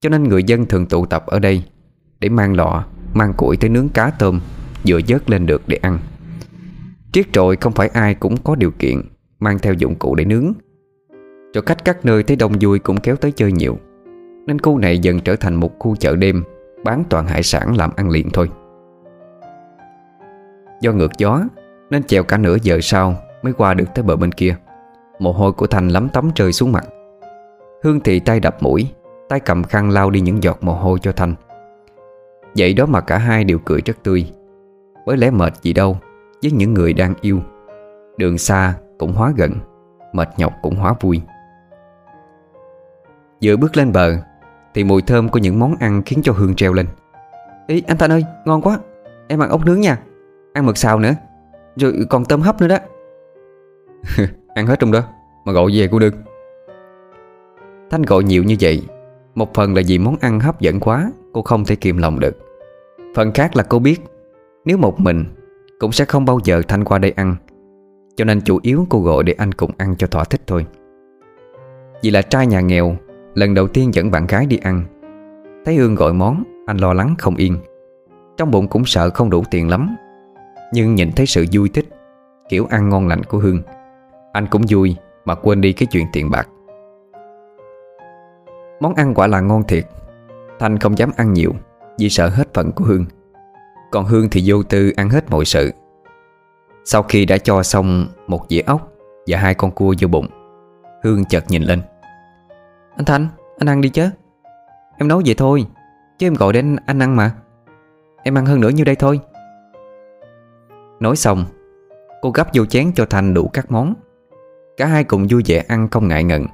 [0.00, 1.64] Cho nên người dân thường tụ tập ở đây
[2.20, 4.40] Để mang lọ, Mang củi tới nướng cá tôm
[4.86, 5.98] Vừa dớt lên được để ăn.
[7.12, 9.02] Triết trội không phải ai cũng có điều kiện
[9.40, 10.52] Mang theo dụng cụ để nướng.
[11.54, 13.78] Cho khách các nơi thấy đông vui cũng kéo tới chơi nhiều.
[14.46, 16.44] Nên khu này dần trở thành một khu chợ đêm,
[16.84, 18.50] Bán toàn hải sản làm ăn liền thôi.
[20.80, 21.40] Do ngược gió,
[21.90, 24.56] Nên chèo cả nửa giờ sau Mới qua được tới bờ bên kia.
[25.18, 26.84] Mồ hôi của Thành lắm tấm rơi xuống mặt.
[27.82, 28.88] Hương thị tay đập mũi,
[29.28, 31.34] Tay cầm khăn lau đi những giọt mồ hôi cho Thành.
[32.56, 34.26] Vậy đó mà cả hai đều cười rất tươi.
[35.06, 35.98] Bởi lẽ mệt gì đâu,
[36.42, 37.40] Với những người đang yêu.
[38.18, 39.52] Đường xa cũng hóa gần,
[40.12, 41.22] Mệt nhọc cũng hóa vui.
[43.42, 44.16] Vừa bước lên bờ,
[44.74, 46.86] Thì mùi thơm của những món ăn khiến cho Hương treo lên.
[47.66, 48.78] Ý anh Thanh ơi, ngon quá,
[49.28, 49.98] Em ăn ốc nướng nha,
[50.52, 51.12] Ăn mực xào nữa,
[51.76, 52.78] Rồi còn tôm hấp nữa đó.
[54.54, 55.02] Ăn hết trong đó,
[55.44, 56.14] Mà gọi về cô được.
[57.90, 58.82] Thanh gọi nhiều như vậy,
[59.34, 62.38] Một phần là vì món ăn hấp dẫn quá, Cô không thể kiềm lòng được.
[63.14, 64.00] Phần khác là cô biết,
[64.64, 65.24] Nếu một mình,
[65.78, 67.36] Cũng sẽ không bao giờ Thanh qua đây ăn,
[68.16, 70.66] Cho nên chủ yếu cô gọi để anh cùng ăn cho thỏa thích thôi.
[72.02, 72.96] Vì là trai nhà nghèo
[73.34, 74.84] Lần đầu tiên dẫn bạn gái đi ăn.
[75.64, 77.56] Thấy Hương gọi món, Anh lo lắng không yên.
[78.36, 79.96] Trong bụng cũng sợ không đủ tiền lắm.
[80.72, 81.88] Nhưng nhìn thấy sự vui thích,
[82.48, 83.62] Kiểu ăn ngon lành của Hương,
[84.32, 86.48] Anh cũng vui mà quên đi cái chuyện tiền bạc.
[88.80, 89.84] Món ăn quả là ngon thiệt.
[90.58, 91.52] Thanh không dám ăn nhiều
[91.98, 93.04] Vì sợ hết phận của Hương.
[93.90, 95.70] Còn Hương thì vô tư ăn hết mọi sự.
[96.84, 98.92] Sau khi đã cho xong Một dĩa ốc
[99.26, 100.28] Và hai con cua vô bụng,
[101.02, 101.82] Hương chợt nhìn lên.
[102.96, 103.26] Anh Thanh,
[103.58, 104.10] anh ăn đi chứ.
[104.98, 105.66] Em nấu vậy thôi
[106.18, 107.30] Chứ em gọi đến anh ăn mà.
[108.22, 109.20] Em ăn hơn nữa như đây thôi.
[111.00, 111.44] Nói xong
[112.22, 113.94] Cô gấp vô chén cho Thanh đủ các món.
[114.76, 116.46] Cả hai cùng vui vẻ ăn không ngại ngần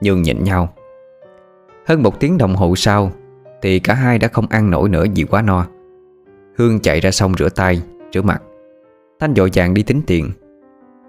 [0.00, 0.68] nhường nhịn nhau.
[1.86, 3.12] Hơn một tiếng đồng hồ sau
[3.62, 5.66] Thì cả hai đã không ăn nổi nữa vì quá no.
[6.56, 7.82] Hương chạy ra sông rửa tay
[8.12, 8.42] Rửa mặt.
[9.20, 10.30] Thanh dội vàng đi tính tiền.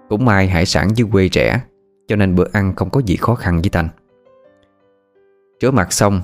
[0.08, 1.60] Cũng may hải sản dưới quê rẻ
[2.08, 3.88] Cho nên bữa ăn không có gì khó khăn với Thanh.
[5.60, 6.22] Rửa mặt xong.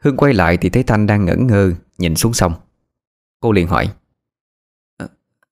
[0.00, 2.52] Hương quay lại thì thấy Thanh đang ngẩn ngơ Nhìn xuống sông.
[3.40, 3.94] Cô liền hỏi
[4.96, 5.06] à,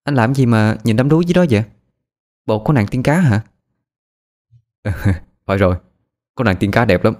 [0.05, 1.65] Anh làm gì mà nhìn đám đuối dưới đó vậy?
[2.47, 3.41] Bộ có nàng tiên cá hả?
[5.47, 5.77] Phải rồi
[6.35, 7.15] Có nàng tiên cá đẹp lắm.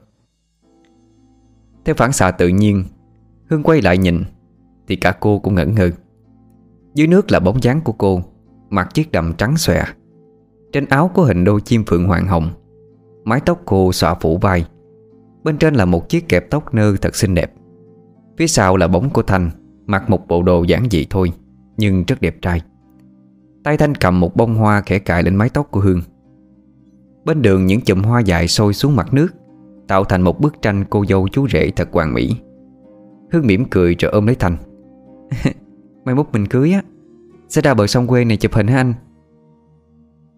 [1.85, 2.85] Theo phản xạ tự nhiên
[3.51, 4.25] Hương quay lại nhìn
[4.89, 5.91] Thì cả cô cũng ngẩn ngơ.
[6.95, 8.23] Dưới nước là bóng dáng của cô
[8.71, 9.85] Mặc chiếc đầm trắng xòe.
[10.73, 12.51] Trên áo có hình đôi chim phượng hoàng hồng.
[13.25, 14.67] Mái tóc cô xõa phủ vai.
[15.47, 17.53] Bên trên là một chiếc kẹp tóc nơ thật xinh đẹp.
[18.39, 19.51] Phía sau là bóng của Thanh,
[19.87, 21.33] Mặc một bộ đồ giản dị thôi,
[21.77, 22.63] Nhưng rất đẹp trai.
[23.65, 26.01] Tay Thanh cầm một bông hoa khẽ cài lên mái tóc của Hương.
[27.25, 29.29] Bên đường những chùm hoa dài sôi xuống mặt nước,
[29.89, 32.37] Tạo thành một bức tranh cô dâu chú rể thật hoàn mỹ.
[33.33, 34.57] Hương mỉm cười rồi ôm lấy Thanh.
[36.05, 36.83] Mai mốt mình cưới á,
[37.49, 38.95] Sẽ ra bờ sông quê này chụp hình hả anh?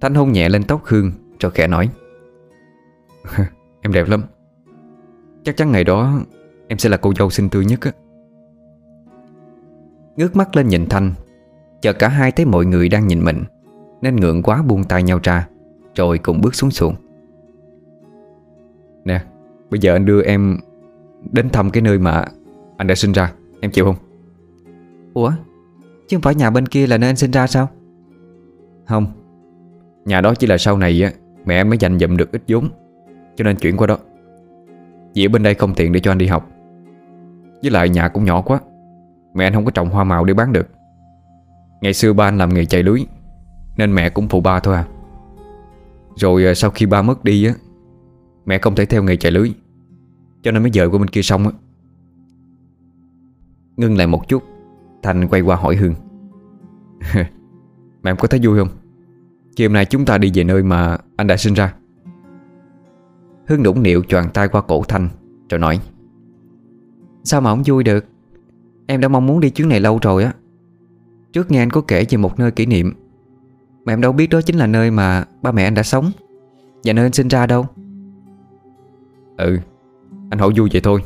[0.00, 1.88] Thanh hôn nhẹ lên tóc Hương Rồi khẽ nói.
[3.82, 4.22] Em đẹp lắm.
[5.48, 6.20] Chắc chắn ngày đó
[6.68, 7.92] Em sẽ là cô dâu xinh tươi nhất á.
[10.16, 11.12] Ngước mắt lên nhìn Thanh
[11.80, 13.42] Chờ cả hai thấy mọi người đang nhìn mình
[14.02, 15.48] Nên ngượng quá buông tay nhau ra
[15.94, 16.94] Rồi cùng bước xuống xuồng.
[19.04, 19.20] Nè
[19.70, 20.58] Bây giờ anh đưa em
[21.32, 22.24] Đến thăm cái nơi mà
[22.76, 23.96] anh đã sinh ra Em chịu không?
[25.14, 25.32] Ủa?
[26.08, 27.68] Chứ không phải nhà bên kia là nơi anh sinh ra sao?
[28.86, 29.06] Không
[30.04, 31.12] Nhà đó chỉ là sau này á
[31.44, 32.68] Mẹ em mới dành dụm được ít vốn
[33.36, 33.98] Cho nên chuyển qua đó
[35.14, 36.48] vì ở bên đây không tiện để cho anh đi học.
[37.62, 38.60] Với lại nhà cũng nhỏ quá,
[39.34, 40.68] Mẹ anh không có trồng hoa màu để bán được.
[41.80, 43.00] Ngày xưa ba anh làm nghề chạy lưới,
[43.76, 44.86] Nên mẹ cũng phụ ba thôi à.
[46.16, 47.54] Rồi à, sau khi ba mất đi á,
[48.46, 49.52] Mẹ không thể theo nghề chạy lưới,
[50.42, 51.44] Cho nên mới dời qua bên kia xong.
[51.44, 51.50] á.
[53.76, 54.42] Ngưng lại một chút,
[55.02, 55.94] Thành quay qua hỏi Hương.
[58.02, 58.68] Mẹ em có thấy vui không?
[59.56, 61.74] Khi hôm nay chúng ta đi về nơi mà anh đã sinh ra.
[63.48, 65.08] Hương đũng niệu choàng tay qua cổ Thanh,
[65.50, 65.80] Rồi nói,
[67.24, 68.04] Sao mà không vui được?
[68.86, 70.32] Em đã mong muốn đi chuyến này lâu rồi á.
[71.32, 72.92] Trước nghe anh có kể về một nơi kỷ niệm,
[73.84, 76.10] Mà em đâu biết đó chính là nơi mà ba mẹ anh đã sống.
[76.84, 77.66] Và nơi anh sinh ra đâu?
[79.36, 79.58] Ừ
[80.30, 81.02] Anh hỏi vui vậy thôi.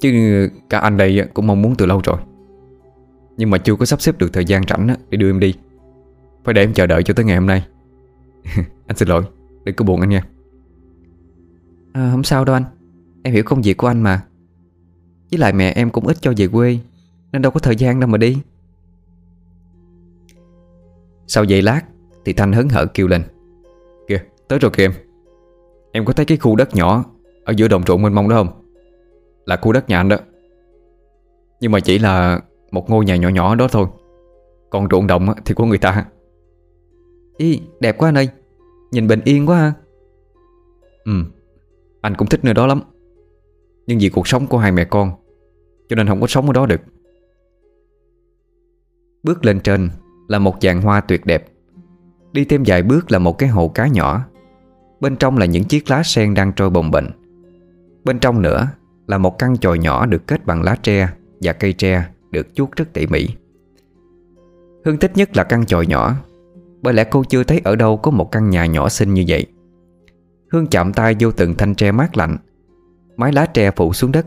[0.00, 2.16] Chứ cả anh đây cũng mong muốn từ lâu rồi.
[3.36, 5.54] Nhưng mà chưa có sắp xếp được thời gian rảnh để đưa em đi.
[6.44, 7.66] Phải để em chờ đợi cho tới ngày hôm nay.
[8.86, 9.22] Anh xin lỗi,
[9.64, 10.24] Đừng có buồn anh nha
[11.92, 12.64] à, Không sao đâu anh.
[13.22, 14.22] Em hiểu công việc của anh mà.
[15.30, 16.78] Với lại mẹ em cũng ít cho về quê
[17.32, 18.38] Nên đâu có thời gian đâu mà đi.
[21.26, 21.82] Sau giây lát
[22.24, 23.22] Thì Thanh hớn hở kêu lên.
[24.08, 24.92] Kìa tới rồi kìa em.
[25.92, 27.04] Em có thấy cái khu đất nhỏ
[27.44, 28.62] Ở giữa đồng ruộng mênh mông đó không?
[29.46, 30.16] Là khu đất nhà anh đó.
[31.60, 33.86] Nhưng mà chỉ là Một ngôi nhà nhỏ nhỏ đó thôi.
[34.70, 36.06] Còn ruộng đồng thì của người ta.
[37.36, 38.28] Ý đẹp quá anh ơi.
[38.92, 39.72] Nhìn bình yên quá ha.
[41.04, 41.12] Ừ.
[42.02, 42.82] Anh cũng thích nơi đó lắm.
[43.86, 45.12] Nhưng vì cuộc sống của hai mẹ con,
[45.88, 46.80] Cho nên không có sống ở đó được.
[49.22, 49.90] Bước lên trên
[50.28, 51.46] Là một dàn hoa tuyệt đẹp.
[52.32, 54.24] Đi thêm vài bước là một cái hồ cá nhỏ.
[55.00, 57.04] Bên trong là những chiếc lá sen đang trôi bồng bềnh.
[58.04, 58.68] Bên trong nữa
[59.06, 61.08] là một căn chòi nhỏ được kết bằng lá tre
[61.40, 63.28] và cây tre được chuốt rất tỉ mỉ.
[64.84, 66.14] Hương thích nhất là căn chòi nhỏ.
[66.82, 69.46] Bởi lẽ cô chưa thấy ở đâu có một căn nhà nhỏ xinh như vậy.
[70.52, 72.36] Hương chạm tay vô từng thanh tre mát lạnh.
[73.16, 74.26] Mái lá tre phủ xuống đất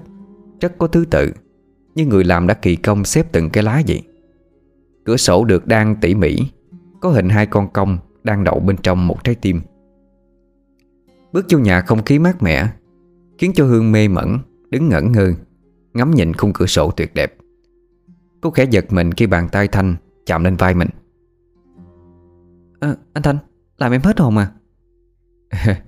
[0.62, 1.32] Rất có thứ tự
[1.96, 4.02] Như người làm đã kỳ công xếp từng cái lá vậy.
[5.06, 6.38] Cửa sổ được đang tỉ mỉ
[7.02, 9.62] Có hình hai con công Đang đậu bên trong một trái tim.
[11.32, 12.68] Bước vô nhà không khí mát mẻ
[13.38, 14.38] Khiến cho Hương mê mẩn
[14.70, 15.34] Đứng ngẩn ngơ
[15.94, 17.36] Ngắm nhìn khung cửa sổ tuyệt đẹp.
[18.42, 20.90] Cô khẽ giật mình khi bàn tay Thanh Chạm lên vai mình.
[22.80, 23.38] À, Anh Thanh
[23.78, 24.52] Làm em hết hồn à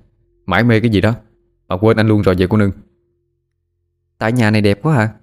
[0.47, 1.13] Mãi mê cái gì đó.
[1.67, 2.71] Mà quên anh luôn rồi vậy cô nương.
[4.17, 5.13] Tại nhà này đẹp quá hả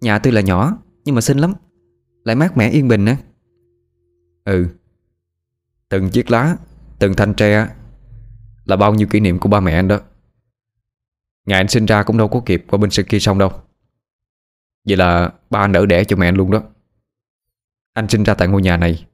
[0.00, 1.54] Nhà tuy là nhỏ Nhưng mà xinh lắm.
[2.24, 3.16] Lại mát mẻ yên bình nữa
[4.44, 4.66] Ừ.
[5.88, 6.56] Từng chiếc lá
[6.98, 7.68] Từng thanh tre
[8.64, 10.00] Là bao nhiêu kỷ niệm của ba mẹ anh đó.
[11.46, 13.52] Ngày anh sinh ra cũng đâu có kịp Qua bên kia xong đâu.
[14.88, 16.62] Vậy là ba anh đỡ đẻ cho mẹ anh luôn đó.
[17.92, 19.06] Anh sinh ra tại ngôi nhà này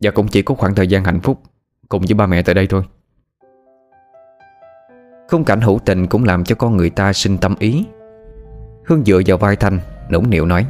[0.00, 1.42] Và cũng chỉ có khoảng thời gian hạnh phúc
[1.88, 2.84] Cùng với ba mẹ tại đây thôi
[5.30, 7.86] Khung cảnh hữu tình cũng làm cho con người ta sinh tâm ý.
[8.84, 9.78] Hương dựa vào vai Thanh
[10.10, 10.66] Nũng nịu nói.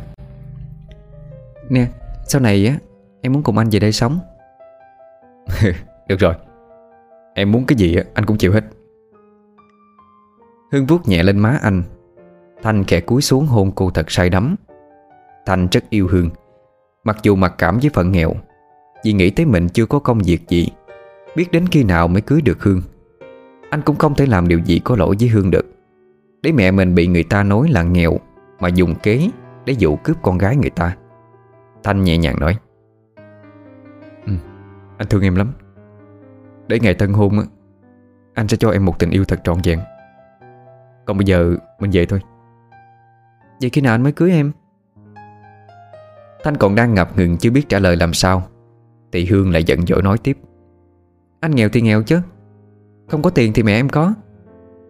[1.69, 1.87] Nè
[2.25, 2.79] sau này á
[3.21, 4.19] Em muốn cùng anh về đây sống.
[6.09, 6.35] Được rồi.
[7.35, 8.65] Em muốn cái gì anh cũng chịu hết.
[10.73, 11.83] Hương vuốt nhẹ lên má anh.
[12.63, 14.57] Thanh khẽ cúi xuống hôn cô thật say đắm.
[15.47, 16.31] Thanh rất yêu Hương.
[17.07, 18.35] Mặc dù mặc cảm với phận nghèo
[19.05, 20.69] Vì nghĩ tới mình chưa có công việc gì
[21.37, 22.83] Biết đến khi nào mới cưới được Hương
[23.71, 25.67] anh cũng không thể làm điều gì có lỗi với Hương được.
[26.43, 28.19] Để mẹ mình bị người ta nói là nghèo
[28.61, 29.31] Mà dùng kế
[29.65, 30.97] để dụ cướp con gái người ta.
[31.83, 32.57] Thanh nhẹ nhàng nói.
[34.27, 34.33] Ừ,
[34.99, 35.53] Anh thương em lắm.
[36.69, 37.39] Để ngày tân hôn
[38.35, 39.79] Anh sẽ cho em một tình yêu thật trọn vẹn.
[41.05, 42.21] Còn bây giờ mình về thôi.
[43.61, 44.53] Vậy khi nào anh mới cưới em?
[46.45, 48.43] Thanh còn đang ngập ngừng chưa biết trả lời làm sao.
[49.13, 50.39] Thì Hương lại giận dỗi nói tiếp.
[51.41, 52.21] Anh nghèo thì nghèo chứ.
[53.09, 54.15] Không có tiền thì mẹ em có.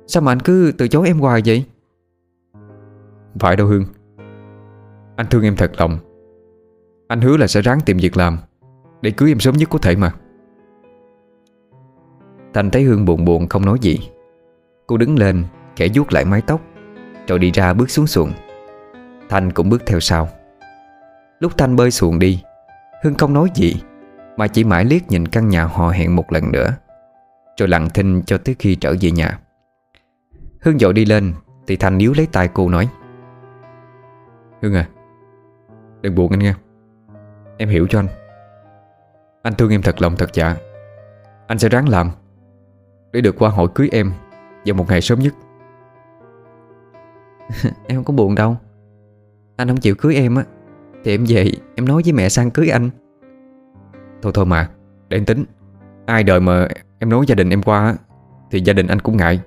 [0.06, 1.64] Sao mà anh cứ từ chối em hoài vậy?
[3.38, 3.84] Phải đâu Hương.
[5.16, 5.98] Anh thương em thật lòng.
[7.08, 8.38] Anh hứa là sẽ ráng tìm việc làm
[9.02, 10.14] Để cưới em sớm nhất có thể mà.
[12.54, 13.98] Thành thấy Hương buồn buồn không nói gì.
[14.86, 15.44] Cô đứng lên,
[15.76, 16.60] Khẽ vuốt lại mái tóc,
[17.28, 18.32] Rồi đi ra bước xuống xuồng.
[19.28, 20.28] Thanh cũng bước theo sau.
[21.40, 22.42] Lúc Thanh bơi xuồng đi,
[23.02, 23.82] Hương không nói gì,
[24.36, 26.76] Mà chỉ mãi liếc nhìn căn nhà họ hẹn một lần nữa.
[27.56, 29.38] Rồi lặng thinh cho tới khi trở về nhà.
[30.60, 31.34] Hương dội đi lên,
[31.66, 32.88] Thì Thanh níu lấy tay cô nói.
[34.62, 34.88] Hương à
[36.00, 36.54] Đừng buồn anh nghe
[37.58, 38.08] Em hiểu cho anh.
[39.42, 40.56] Anh thương em thật lòng thật dạ.
[41.46, 42.10] Anh sẽ ráng làm
[43.12, 44.12] Để được qua hội cưới em
[44.64, 45.34] Vào một ngày sớm nhất.
[47.86, 48.56] Em không có buồn đâu.
[49.56, 50.44] Anh không chịu cưới em á,
[51.04, 52.90] Thì em về, em nói với mẹ sang cưới anh.
[54.22, 54.70] Thôi thôi mà,
[55.08, 55.44] Để em tính.
[56.06, 57.96] Ai đời mà em nói gia đình em qua
[58.50, 59.40] Thì gia đình anh cũng ngại.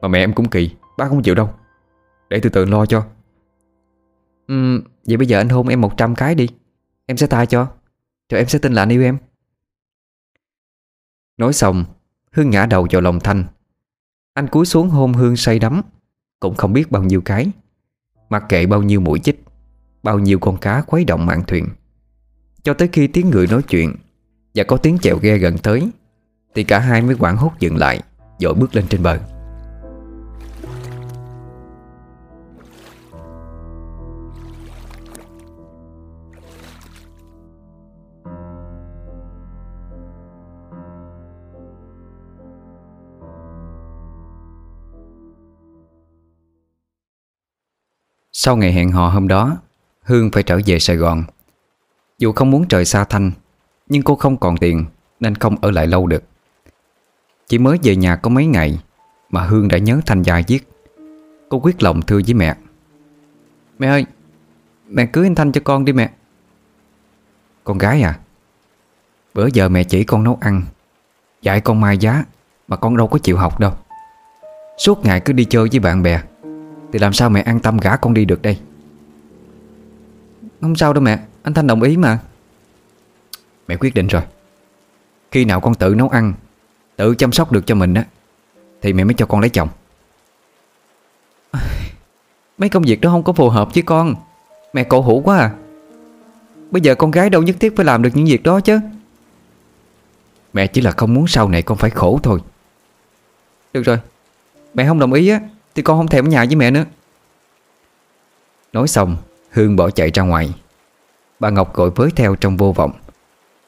[0.00, 1.50] Mà mẹ em cũng kỳ Bác không chịu đâu.
[2.28, 3.06] Để từ từ lo cho.
[4.46, 6.48] Ừ, Vậy bây giờ anh hôn em 100 cái đi.
[7.06, 7.68] Em sẽ tha cho.
[8.30, 9.18] Rồi em sẽ tin là anh yêu em.
[11.36, 11.84] Nói xong
[12.32, 13.44] Hương ngã đầu vào lòng Thanh.
[14.34, 15.82] Anh cúi xuống hôn Hương say đắm
[16.40, 17.46] Cũng không biết bao nhiêu cái.
[18.28, 19.44] Mặc kệ bao nhiêu mũi chích
[20.02, 21.68] Bao nhiêu con cá khuấy động mạn thuyền.
[22.62, 23.96] Cho tới khi tiếng người nói chuyện
[24.54, 25.90] Và có tiếng chèo ghe gần tới
[26.56, 28.00] thì cả hai mới quảng hốt dừng lại
[28.40, 29.18] Rồi bước lên trên bờ.
[48.32, 49.56] Sau ngày hẹn hò hôm đó,
[50.02, 51.24] Hương phải trở về Sài Gòn.
[52.18, 53.30] Dù không muốn trời xa Thanh,
[53.88, 54.84] Nhưng cô không còn tiền
[55.20, 56.22] Nên không ở lại lâu được.
[57.48, 58.78] Chỉ mới về nhà có mấy ngày
[59.30, 60.68] Mà Hương đã nhớ Thanh Gia giết
[61.48, 62.56] Cô quyết lòng thưa với mẹ.
[63.78, 64.06] Mẹ ơi,
[64.88, 66.10] Mẹ cưới anh Thanh cho con đi mẹ.
[67.64, 68.18] Con gái à
[69.34, 70.62] Bữa giờ mẹ chỉ con nấu ăn,
[71.42, 72.24] Dạy con mai giá
[72.68, 73.72] Mà con đâu có chịu học đâu.
[74.78, 76.22] Suốt ngày cứ đi chơi với bạn bè,
[76.92, 78.60] Thì làm sao mẹ an tâm gả con đi được đây?
[80.60, 82.18] Không sao đâu mẹ, Anh Thanh đồng ý mà.
[83.68, 84.22] Mẹ quyết định rồi.
[85.30, 86.32] Khi nào con tự nấu ăn
[86.96, 88.04] Tự chăm sóc được cho mình á,
[88.82, 89.68] Thì mẹ mới cho con lấy chồng.
[92.58, 94.14] Mấy công việc đó không có phù hợp với con.
[94.72, 95.50] Mẹ cổ hủ quá à.
[96.70, 98.80] Bây giờ con gái đâu nhất thiết phải làm được những việc đó chứ.
[100.52, 102.40] Mẹ chỉ là không muốn sau này con phải khổ thôi.
[103.72, 103.98] Được rồi,
[104.74, 105.40] Mẹ không đồng ý á,
[105.74, 106.84] Thì con không thèm ở nhà với mẹ nữa.
[108.72, 109.16] Nói xong,
[109.50, 110.54] Hương bỏ chạy ra ngoài.
[111.40, 112.92] Bà Ngọc gọi với theo trong vô vọng.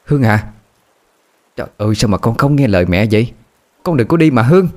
[0.05, 0.47] Hương à
[1.59, 3.33] Trời ơi, sao mà con không nghe lời mẹ vậy?
[3.83, 4.67] Con đừng có đi mà, Hương.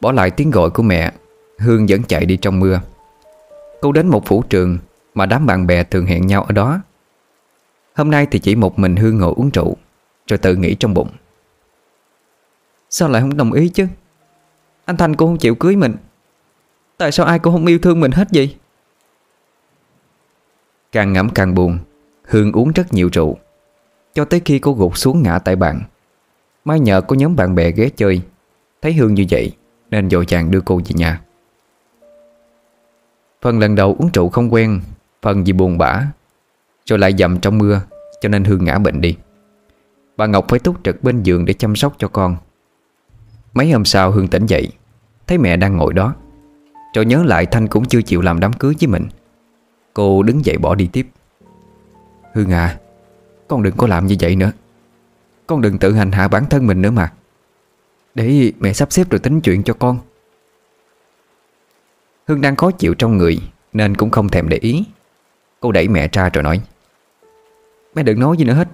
[0.00, 1.12] Bỏ lại tiếng gọi của mẹ,
[1.58, 2.80] Hương vẫn chạy đi trong mưa.
[3.80, 4.78] Cô đến một phủ trường
[5.14, 6.80] Mà đám bạn bè thường hẹn nhau ở đó.
[7.94, 9.76] Hôm nay thì chỉ một mình Hương ngồi uống rượu,
[10.26, 11.08] Rồi tự nghĩ trong bụng.
[12.90, 13.86] Sao lại không đồng ý chứ?
[14.84, 15.94] Anh Thành cũng không chịu cưới mình.
[16.96, 18.56] Tại sao ai cũng không yêu thương mình hết vậy?
[20.92, 21.78] Càng ngẫm càng buồn,
[22.24, 23.38] Hương uống rất nhiều rượu.
[24.20, 25.82] Cho tới khi cô gục xuống ngã tại bàn.
[26.64, 28.22] Mai nhờ có nhóm bạn bè ghé chơi.
[28.82, 29.52] Thấy Hương như vậy,
[29.90, 31.20] Nên dội chàng đưa cô về nhà.
[33.42, 34.80] Phần lần đầu uống rượu không quen,
[35.22, 36.06] Phần vì buồn bã,
[36.86, 37.80] Rồi lại dầm trong mưa,
[38.20, 39.16] Cho nên Hương ngã bệnh đi.
[40.16, 42.36] Bà Ngọc phải túc trực bên giường để chăm sóc cho con.
[43.54, 44.72] Mấy hôm sau Hương tỉnh dậy,
[45.26, 46.14] Thấy mẹ đang ngồi đó.
[46.94, 49.06] Rồi nhớ lại Thanh cũng chưa chịu làm đám cưới với mình.
[49.94, 51.06] Cô đứng dậy bỏ đi tiếp.
[52.34, 52.78] Hương à
[53.50, 54.52] con đừng có làm như vậy nữa.
[55.46, 57.12] Con đừng tự hành hạ bản thân mình nữa mà.
[58.14, 59.98] Để mẹ sắp xếp rồi tính chuyện cho con.
[62.26, 63.38] Hương đang khó chịu trong người,
[63.72, 64.84] Nên cũng không thèm để ý.
[65.60, 66.60] Cô đẩy mẹ ra rồi nói,
[67.94, 68.68] Mẹ đừng nói gì nữa hết.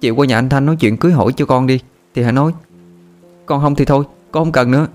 [0.00, 1.80] Chịu qua nhà anh Thanh nói chuyện cưới hỏi cho con đi,
[2.14, 2.52] Thì hãy nói,
[3.46, 4.86] Con không thì thôi, Con không cần nữa.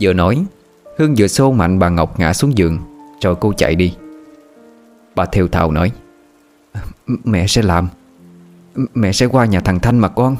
[0.00, 0.44] Vừa nói,
[0.98, 2.78] Hương vừa xô mạnh bà Ngọc ngã xuống giường,
[3.20, 3.94] Rồi cô chạy đi.
[5.14, 5.92] Bà theo thào nói
[7.06, 7.88] Mẹ sẽ làm.
[8.94, 10.36] Mẹ sẽ qua nhà thằng Thanh mà con.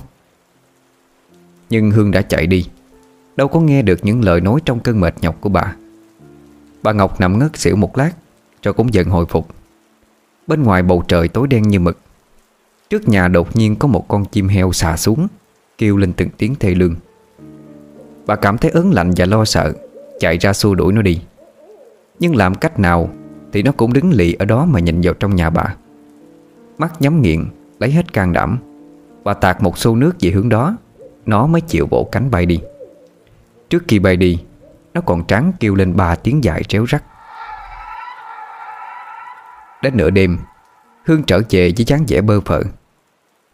[1.70, 2.66] Nhưng Hương đã chạy đi.
[3.36, 5.74] Đâu có nghe được những lời nói trong cơn mệt nhọc của bà.
[6.82, 8.10] Bà Ngọc nằm ngất xỉu một lát,
[8.62, 9.48] Rồi cũng dần hồi phục.
[10.46, 11.98] Bên ngoài bầu trời tối đen như mực.
[12.90, 15.28] Trước nhà đột nhiên có một con chim heo xà xuống,
[15.78, 16.96] Kêu lên từng tiếng thê lương.
[18.26, 19.72] Bà cảm thấy ớn lạnh và lo sợ,
[20.20, 21.20] Chạy ra xua đuổi nó đi.
[22.18, 23.10] Nhưng làm cách nào
[23.52, 25.76] Thì nó cũng đứng lì ở đó mà nhìn vào trong nhà bà.
[26.78, 27.44] Mắt nhắm nghiện,
[27.78, 28.58] Lấy hết can đảm
[29.22, 30.76] và tạt một xô nước về hướng đó,
[31.26, 32.60] Nó mới chịu vỗ cánh bay đi.
[33.70, 34.44] Trước khi bay đi,
[34.94, 37.04] Nó còn tráng kêu lên ba tiếng dài réo rắt.
[39.82, 40.38] Đến nửa đêm,
[41.04, 42.62] Hương trở về với dáng vẻ bơ phờ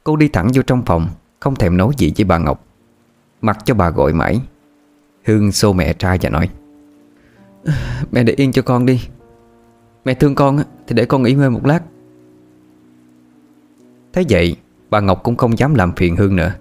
[0.05, 1.09] Cô đi thẳng vô trong phòng,
[1.41, 2.65] Không thèm nói gì với bà Ngọc.
[3.41, 4.41] Mặc cho bà gọi mãi,
[5.25, 6.51] Hương xô mẹ ra và nói,
[8.13, 9.09] Mẹ để yên cho con đi.
[10.05, 11.81] Mẹ thương con thì để con nghỉ ngơi một lát.
[14.13, 14.57] Thế vậy,
[14.91, 16.53] Bà Ngọc cũng không dám làm phiền Hương nữa.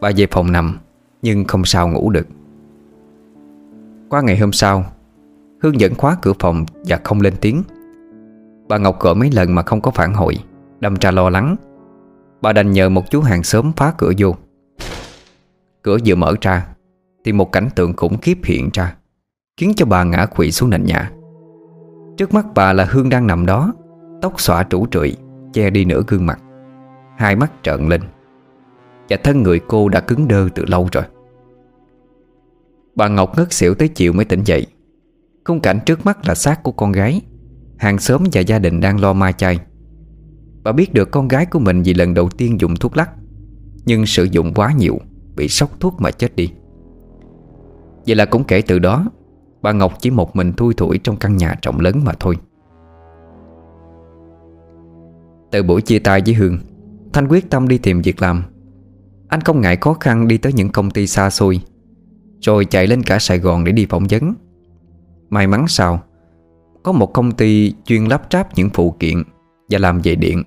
[0.00, 0.78] Bà về phòng nằm,
[1.22, 2.26] Nhưng không sao ngủ được.
[4.08, 4.84] Qua ngày hôm sau,
[5.62, 7.62] Hương vẫn khóa cửa phòng và không lên tiếng.
[8.68, 10.38] Bà Ngọc gọi mấy lần mà không có phản hồi,
[10.80, 11.56] Đâm ra lo lắng.
[12.40, 14.34] Bà đành nhờ một chú hàng xóm phá cửa vô.
[15.82, 16.66] Cửa vừa mở ra,
[17.24, 18.94] Thì một cảnh tượng khủng khiếp hiện ra,
[19.56, 21.10] Khiến cho bà ngã quỵ xuống nền nhà.
[22.16, 23.72] Trước mắt bà là Hương đang nằm đó,
[24.22, 25.16] Tóc xõa trũ trụi,
[25.52, 26.38] Che đi nửa gương mặt.
[27.16, 28.00] Hai mắt trợn lên.
[29.08, 31.04] Và thân người cô đã cứng đơ từ lâu rồi.
[32.94, 34.66] Bà Ngọc ngất xỉu tới chiều mới tỉnh dậy.
[35.44, 37.20] Khung cảnh trước mắt là xác của con gái.
[37.78, 39.58] Hàng xóm và gia đình đang lo ma chay.
[40.62, 43.10] Bà biết được con gái của mình vì lần đầu tiên dùng thuốc lắc.
[43.84, 44.98] Nhưng sử dụng quá nhiều,
[45.36, 46.52] Bị sốc thuốc mà chết đi.
[48.06, 49.10] Vậy là cũng kể từ đó,
[49.62, 52.36] Bà Ngọc chỉ một mình thui thủi trong căn nhà rộng lớn mà thôi.
[55.50, 56.58] Từ buổi chia tay với Hương
[57.12, 58.42] Thanh quyết tâm đi tìm việc làm.
[59.28, 61.60] Anh không ngại khó khăn đi tới những công ty xa xôi,
[62.40, 64.34] Rồi chạy lên cả Sài Gòn để đi phỏng vấn.
[65.30, 66.02] May mắn sao,
[66.82, 69.22] Có một công ty chuyên lắp ráp những phụ kiện
[69.70, 70.42] Và làm về điện,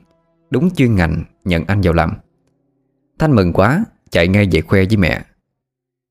[0.49, 2.14] Đúng chuyên ngành nhận anh vào làm.
[3.20, 5.22] Thanh mừng quá, Chạy ngay về khoe với mẹ.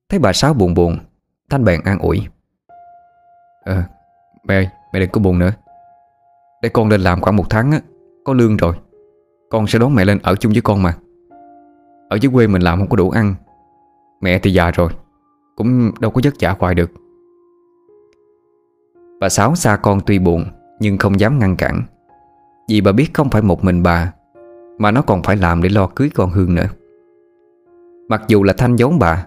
[0.08, 0.98] Thấy bà Sáu buồn buồn,
[1.50, 2.26] Thanh bèn an ủi.
[3.64, 3.82] Ờ
[4.44, 5.52] mẹ ơi, mẹ đừng có buồn nữa.
[6.62, 7.80] Để con lên làm khoảng một tháng á,
[8.24, 8.76] Có lương rồi.
[9.50, 10.94] Con sẽ đón mẹ lên ở chung với con mà.
[12.08, 13.34] Ở dưới quê mình làm không có đủ ăn.
[14.20, 14.90] Mẹ thì già rồi,
[15.56, 16.90] Cũng đâu có giấc giả hoài được.
[19.20, 20.44] Bà Sáu xa con tuy buồn,
[20.80, 21.82] Nhưng không dám ngăn cản.
[22.68, 24.12] Vì bà biết không phải một mình bà,
[24.78, 26.68] Mà nó còn phải làm để lo cưới con Hương nữa.
[28.08, 29.26] Mặc dù là Thanh giấu bà,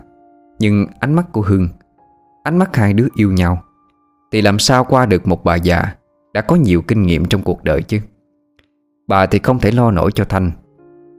[0.60, 1.68] Nhưng ánh mắt của Hương,
[2.44, 3.64] Ánh mắt hai đứa yêu nhau,
[4.32, 5.96] Thì làm sao qua được một bà già
[6.34, 8.00] Đã có nhiều kinh nghiệm trong cuộc đời chứ?
[9.12, 10.52] Bà thì không thể lo nổi cho Thanh,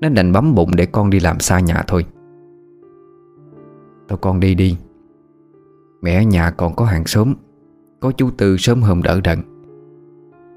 [0.00, 2.06] Nên đành bấm bụng để con đi làm xa nhà thôi.
[4.08, 4.76] Thôi con đi đi.
[6.02, 7.34] Mẹ ở nhà còn có hàng xóm,
[8.00, 9.38] Có chú Tư sớm hôm đỡ đần.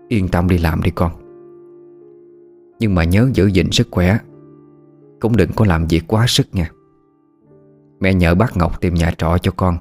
[0.08, 1.12] Yên tâm đi làm đi con.
[2.80, 4.18] Nhưng mà nhớ giữ gìn sức khỏe,
[5.20, 6.70] Cũng đừng có làm việc quá sức nha.
[8.00, 9.78] Mẹ nhờ bác Ngọc tìm nhà trọ cho con.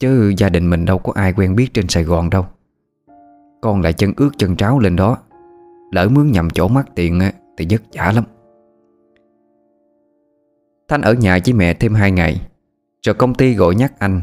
[0.00, 2.46] Chứ gia đình mình đâu có ai quen biết trên Sài Gòn đâu.
[3.60, 5.16] Con lại chân ướt chân tráo lên đó.
[5.90, 7.20] Lỡ mướn nhầm chỗ mắc tiền
[7.56, 8.24] Thì vất vả lắm.
[10.88, 12.40] Thanh ở nhà với mẹ thêm hai ngày,
[13.06, 14.20] Rồi công ty gọi nhắc anh,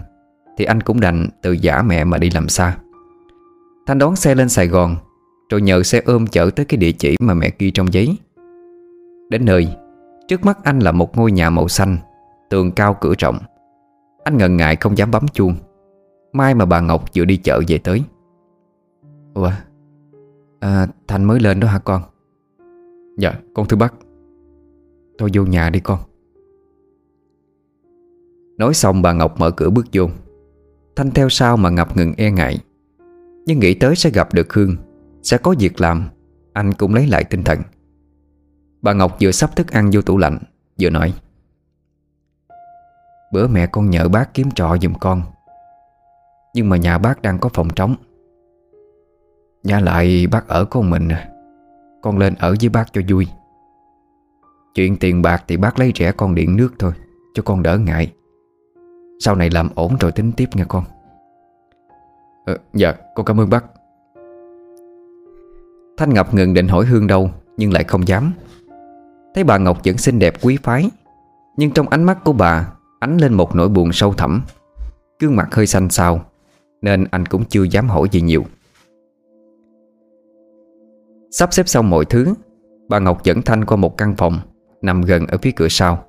[0.57, 2.77] Thì anh cũng đành từ giả mẹ mà đi làm xa.
[3.87, 4.95] Thanh đón xe lên Sài Gòn,
[5.49, 8.17] Rồi nhờ xe ôm chở tới cái địa chỉ mà mẹ ghi trong giấy.
[9.29, 9.67] Đến nơi,
[10.27, 11.97] Trước mắt anh là một ngôi nhà màu xanh,
[12.49, 13.37] Tường cao cửa rộng.
[14.23, 15.55] Anh ngần ngại không dám bấm chuông.
[16.33, 18.03] Mai mà bà Ngọc vừa đi chợ về tới.
[19.33, 19.51] Ủa?
[20.65, 22.01] À, Thành mới lên đó hả con?
[23.17, 23.93] Dạ con thưa bác.
[25.17, 25.99] Thôi vô nhà đi con.
[28.57, 30.09] Nói xong bà Ngọc mở cửa bước vô.
[30.95, 32.59] Thanh theo sau mà ngập ngừng e ngại.
[33.45, 34.75] Nhưng nghĩ tới sẽ gặp được Hương
[35.23, 36.09] Sẽ có việc làm
[36.53, 37.59] Anh cũng lấy lại tinh thần.
[38.81, 40.37] Bà Ngọc vừa sắp thức ăn vô tủ lạnh
[40.81, 41.13] Vừa nói.
[43.33, 45.21] Bữa mẹ con nhờ bác kiếm trọ giùm con.
[46.53, 47.95] Nhưng mà nhà bác đang có phòng trống
[49.65, 51.09] Nhà lại bác ở con mình.
[51.09, 51.29] À
[52.01, 53.27] Con lên ở với bác cho vui.
[54.75, 56.91] Chuyện tiền bạc thì bác lấy rẻ con điện nước thôi
[57.33, 58.13] Cho con đỡ ngại.
[59.19, 60.83] Sau này làm ổn rồi tính tiếp nha con.
[62.45, 63.65] Ờ, Dạ con cảm ơn bác.
[65.97, 68.33] Thanh ngập ngừng định hỏi Hương đâu Nhưng lại không dám.
[69.35, 70.89] Thấy bà Ngọc vẫn xinh đẹp quý phái
[71.57, 72.67] Nhưng trong ánh mắt của bà
[72.99, 74.41] Ánh lên một nỗi buồn sâu thẳm.
[75.19, 76.21] Gương mặt hơi xanh xao
[76.81, 78.43] Nên anh cũng chưa dám hỏi gì nhiều.
[81.37, 82.33] Sắp xếp xong mọi thứ,
[82.89, 84.39] Bà Ngọc dẫn Thanh qua một căn phòng
[84.81, 86.05] Nằm gần ở phía cửa sau.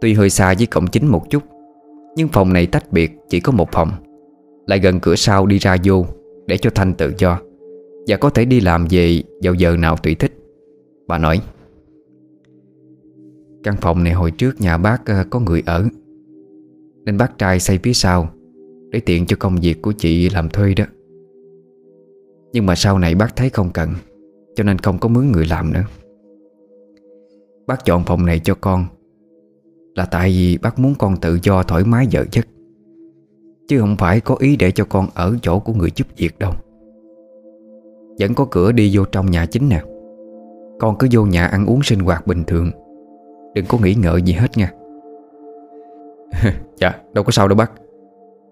[0.00, 1.42] Tuy hơi xa với cổng chính một chút,
[2.16, 3.90] Nhưng phòng này tách biệt chỉ có một phòng.
[4.66, 6.06] Lại gần cửa sau đi ra vô
[6.46, 7.40] Để cho Thanh tự do
[8.08, 10.32] Và có thể đi làm về vào giờ nào tùy thích.
[11.08, 11.40] Bà nói,
[13.64, 15.84] Căn phòng này hồi trước nhà bác ờ, có người ở,
[17.04, 18.30] Nên bác trai xây phía sau
[18.90, 20.84] Để tiện cho công việc của chị làm thuê đó.
[22.52, 23.90] Nhưng mà sau này bác thấy không cần
[24.58, 25.82] cho nên không có mướn người làm nữa.
[27.66, 28.84] Bác chọn phòng này cho con,
[29.94, 32.46] Là tại vì bác muốn con tự do thoải mái vợ chất,
[33.68, 36.52] Chứ không phải có ý để cho con ở chỗ của người giúp việc đâu.
[38.18, 39.82] Vẫn có cửa đi vô trong nhà chính nè.
[40.80, 42.70] Con cứ vô nhà ăn uống sinh hoạt bình thường.
[43.54, 44.72] Đừng có nghĩ ngợi gì hết nha.
[46.80, 47.72] Dạ đâu có sao đâu bác.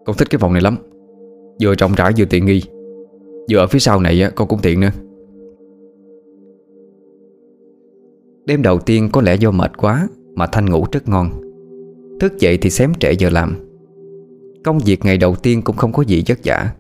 [0.05, 0.77] Con thích cái phòng này lắm.
[1.63, 2.63] Vừa trọng rãi vừa tiện nghi.
[3.51, 4.91] Vừa ở phía sau này con cũng tiện nữa.
[8.47, 11.31] Đêm đầu tiên có lẽ do mệt quá Mà Thanh ngủ rất ngon.
[12.21, 13.57] Thức dậy thì xém trễ giờ làm.
[14.65, 16.75] Công việc ngày đầu tiên cũng không có gì vất vả,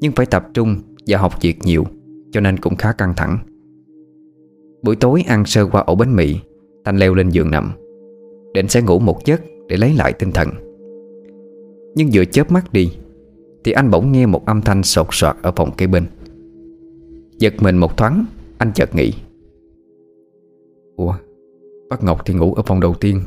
[0.00, 0.76] Nhưng phải tập trung
[1.06, 1.84] và học việc nhiều,
[2.32, 3.38] Cho nên cũng khá căng thẳng.
[4.82, 6.34] Buổi tối ăn sơ qua ổ bánh mì,
[6.84, 7.72] Thanh leo lên giường nằm,
[8.54, 10.48] Định sẽ ngủ một giấc để lấy lại tinh thần.
[11.94, 12.92] Nhưng vừa chớp mắt đi,
[13.64, 16.04] Thì anh bỗng nghe một âm thanh sột soạt ở phòng kế bên.
[17.38, 18.24] Giật mình một thoáng,
[18.58, 19.12] Anh chợt nghĩ
[20.96, 21.14] Ủa?
[21.90, 23.20] Bác Ngọc thì ngủ ở phòng đầu tiên,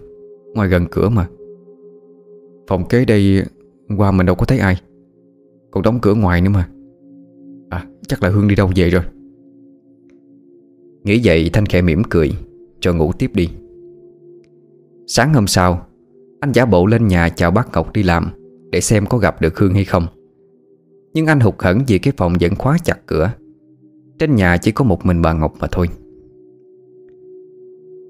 [0.53, 1.27] Ngoài gần cửa mà.
[2.67, 3.43] Phòng kế đây,
[3.97, 4.81] qua mình đâu có thấy ai.
[5.71, 6.69] Còn đóng cửa ngoài nữa mà.
[7.69, 9.03] À chắc là Hương đi đâu về rồi.
[11.03, 12.31] Nghĩ vậy, Thanh khẽ mỉm cười
[12.81, 13.49] Rồi ngủ tiếp đi.
[15.07, 15.87] Sáng hôm sau,
[16.39, 18.29] Anh giả bộ lên nhà chào bác Ngọc đi làm,
[18.71, 20.07] Để xem có gặp được Hương hay không.
[21.13, 23.31] Nhưng anh hụt hẫng vì cái phòng vẫn khóa chặt cửa.
[24.19, 25.87] Trên nhà chỉ có một mình bà Ngọc mà thôi.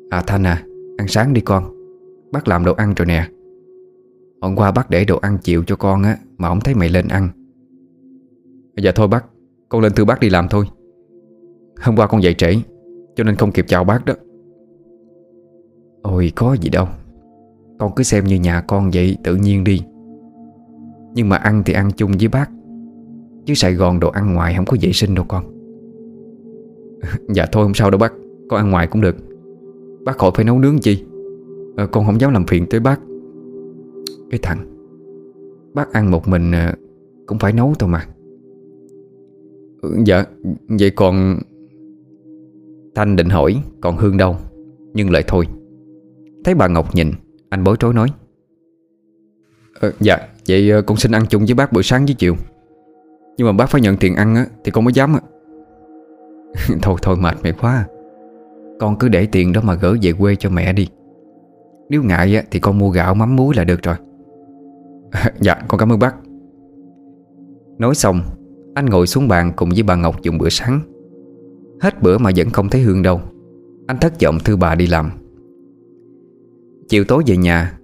[0.09, 0.63] À Thanh à
[0.97, 1.63] Ăn sáng đi con.
[2.31, 3.27] Bác làm đồ ăn rồi nè.
[4.41, 7.07] Hôm qua bác để đồ ăn chịu cho con á, Mà không thấy mày lên
[7.07, 7.29] ăn.
[8.75, 9.25] À, dạ thôi bác,
[9.69, 10.65] Con lên thưa bác đi làm thôi.
[11.81, 12.53] Hôm qua con dậy trễ,
[13.15, 14.13] Cho nên không kịp chào bác đó.
[16.01, 16.87] Ôi, có gì đâu.
[17.79, 19.81] Con cứ xem như nhà con vậy, tự nhiên đi.
[21.13, 22.49] Nhưng mà ăn thì ăn chung với bác.
[23.45, 25.43] Chứ Sài Gòn đồ ăn ngoài không có vệ sinh đâu con.
[27.29, 28.13] Dạ thôi, không sao đâu bác.
[28.49, 29.15] Con ăn ngoài cũng được.
[30.07, 31.03] Bác khỏi phải nấu nướng chi?
[31.75, 32.99] À, Con không dám làm phiền tới bác.
[34.29, 34.65] Cái thằng
[35.73, 36.73] Bác ăn một mình ờ,
[37.25, 38.05] Cũng phải nấu thôi mà.
[39.81, 40.25] Ừ, dạ
[40.67, 41.39] Vậy còn
[42.95, 44.35] Thanh định hỏi còn Hương đâu?
[44.93, 45.47] Nhưng lại thôi.
[46.43, 47.11] Thấy bà Ngọc nhìn
[47.49, 48.07] Anh bối rối nói.
[49.81, 52.35] À, Dạ Vậy con xin ăn chung với bác buổi sáng với chiều.
[53.37, 55.19] Nhưng mà bác phải nhận tiền ăn á, Thì con mới dám á.
[56.81, 57.87] Thôi thôi mệt mệt quá.
[58.79, 60.87] Con cứ để tiền đó mà gỡ về quê cho mẹ đi.
[61.89, 63.95] Nếu ngại á, thì con mua gạo mắm muối là được rồi.
[65.39, 66.15] Dạ con cảm ơn bác.
[67.77, 68.21] Nói xong
[68.75, 70.81] Anh ngồi xuống bàn cùng với bà Ngọc dùng bữa sáng.
[71.81, 73.21] Hết bữa mà vẫn không thấy Hương đâu.
[73.87, 75.11] Anh thất vọng thư bà đi làm.
[76.89, 77.77] Chiều tối về nhà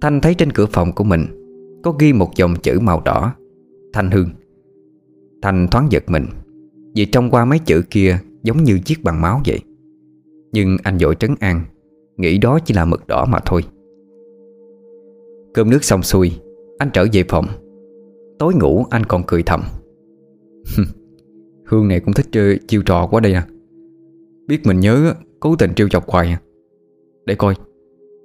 [0.00, 1.26] Thanh thấy trên cửa phòng của mình
[1.84, 3.34] Có ghi một dòng chữ màu đỏ.
[3.92, 4.28] Thanh Hương.
[5.42, 6.26] Thanh thoáng giật mình
[6.94, 9.60] Vì trong qua mấy chữ kia Giống như chiếc bằng máu vậy.
[10.52, 11.64] Nhưng anh dội trấn an,
[12.16, 13.62] Nghĩ đó chỉ là mực đỏ mà thôi.
[15.54, 16.32] Cơm nước xong xuôi,
[16.78, 17.46] Anh trở về phòng.
[18.38, 19.62] Tối ngủ, anh còn cười thầm.
[21.66, 23.46] Hương này cũng thích chơi chiêu trò quá đây à.
[24.46, 26.40] Biết mình nhớ, Cố tình trêu chọc hoài à.
[27.26, 27.54] Để coi,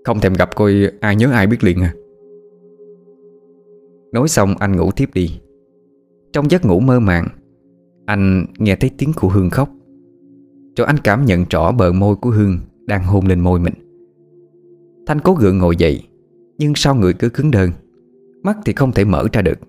[0.05, 1.93] Không thèm gặp coi ai nhớ ai biết liền à.
[4.11, 5.39] Nói xong, anh ngủ tiếp đi.
[6.33, 7.27] Trong giấc ngủ mơ màng,
[8.05, 9.69] Anh nghe thấy tiếng của Hương khóc.
[10.77, 13.73] Rồi anh cảm nhận rõ bờ môi của Hương Đang hôn lên môi mình.
[15.07, 16.03] Thanh cố gượng ngồi dậy,
[16.57, 17.71] Nhưng sao người cứ cứng đơn
[18.43, 19.59] Mắt thì không thể mở ra được.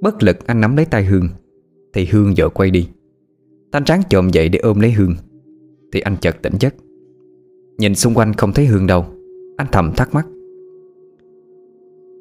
[0.00, 1.28] Bất lực anh nắm lấy tay Hương,
[1.92, 2.88] Thì Hương vợ quay đi.
[3.72, 5.14] Thanh ráng chồm dậy để ôm lấy Hương,
[5.92, 6.74] Thì anh chợt tỉnh giấc.
[7.78, 9.06] Nhìn xung quanh không thấy Hương đâu,
[9.56, 10.26] Anh thầm thắc mắc.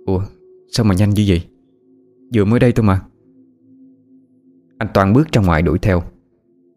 [0.06, 0.22] Ủa,
[0.72, 1.44] sao mà nhanh như vậy?
[2.36, 3.02] Vừa mới đây thôi mà.
[4.78, 6.04] Anh toàn bước ra ngoài đuổi theo.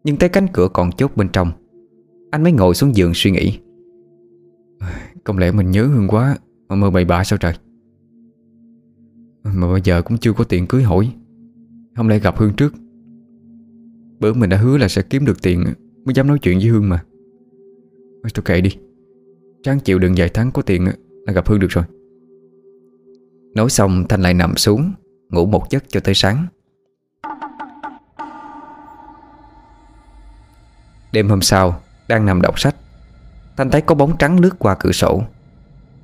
[0.03, 1.51] Nhưng thấy cánh cửa còn chốt bên trong,
[2.31, 3.59] Anh mới ngồi xuống giường suy nghĩ.
[5.23, 6.37] Không lẽ mình nhớ Hương quá
[6.69, 7.53] Mà mơ bậy bạ sao trời?
[9.43, 11.11] Mà bây giờ cũng chưa có tiền cưới hỏi,
[11.95, 12.73] Không lẽ gặp Hương trước?
[14.19, 15.63] Bữa mình đã hứa là sẽ kiếm được tiền
[16.05, 17.03] Mới dám nói chuyện với Hương mà.
[18.23, 18.69] Thôi kệ đi.
[19.63, 20.85] Tráng chịu đựng vài tháng có tiền
[21.27, 21.83] Là gặp Hương được rồi.
[23.55, 24.91] Nói xong, Thanh lại nằm xuống,
[25.29, 26.45] Ngủ một giấc cho tới sáng.
[31.11, 32.75] Đêm hôm sau, Đang nằm đọc sách,
[33.57, 35.23] Thanh thấy có bóng trắng lướt qua cửa sổ.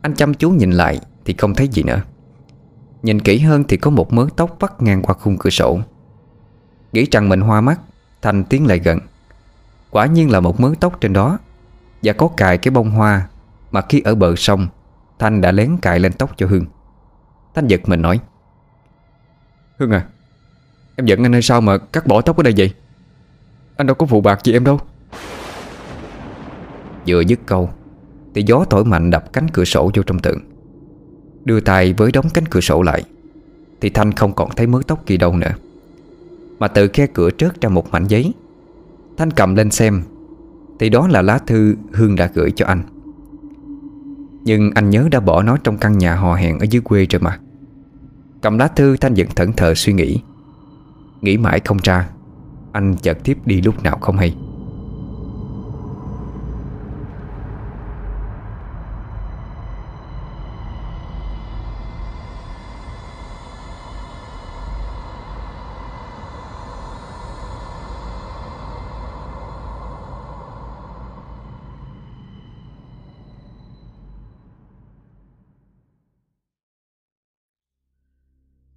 [0.01, 2.01] Anh chăm chú nhìn lại Thì không thấy gì nữa.
[3.03, 5.79] Nhìn kỹ hơn thì có một mớ tóc vắt ngang qua khung cửa sổ.
[6.91, 7.79] Nghĩ rằng mình hoa mắt,
[8.21, 8.99] Thanh tiến lại gần.
[9.89, 11.37] Quả nhiên là một mớ tóc trên đó.
[12.03, 13.27] Và có cài cái bông hoa
[13.71, 14.67] Mà khi ở bờ sông,
[15.19, 16.65] Thanh đã lén cài lên tóc cho Hương.
[17.55, 18.19] Thanh giật mình nói,
[19.77, 20.05] Hương à
[20.95, 22.73] Em giận anh hay sao mà cắt bỏ tóc ở đây vậy?
[23.77, 24.79] Anh đâu có phụ bạc gì em đâu.
[27.07, 27.69] Vừa dứt câu,
[28.33, 30.39] Thì gió thổi mạnh đập cánh cửa sổ vô trong tượng
[31.45, 33.03] Đưa tay với đóng cánh cửa sổ lại,
[33.81, 35.51] Thì Thanh không còn thấy mớ tóc kia đâu nữa.
[36.59, 38.33] Mà từ khe cửa trớt ra một mảnh giấy.
[39.17, 40.01] Thanh cầm lên xem,
[40.79, 42.83] Thì đó là lá thư Hương đã gửi cho anh.
[44.43, 47.21] Nhưng anh nhớ đã bỏ nó trong căn nhà hò hẹn ở dưới quê rồi
[47.21, 47.39] mà.
[48.41, 50.19] Cầm lá thư, Thanh vẫn thẫn thờ suy nghĩ.
[51.21, 52.09] Nghĩ mãi không ra,
[52.71, 54.35] Anh chợt tiếp đi lúc nào không hay.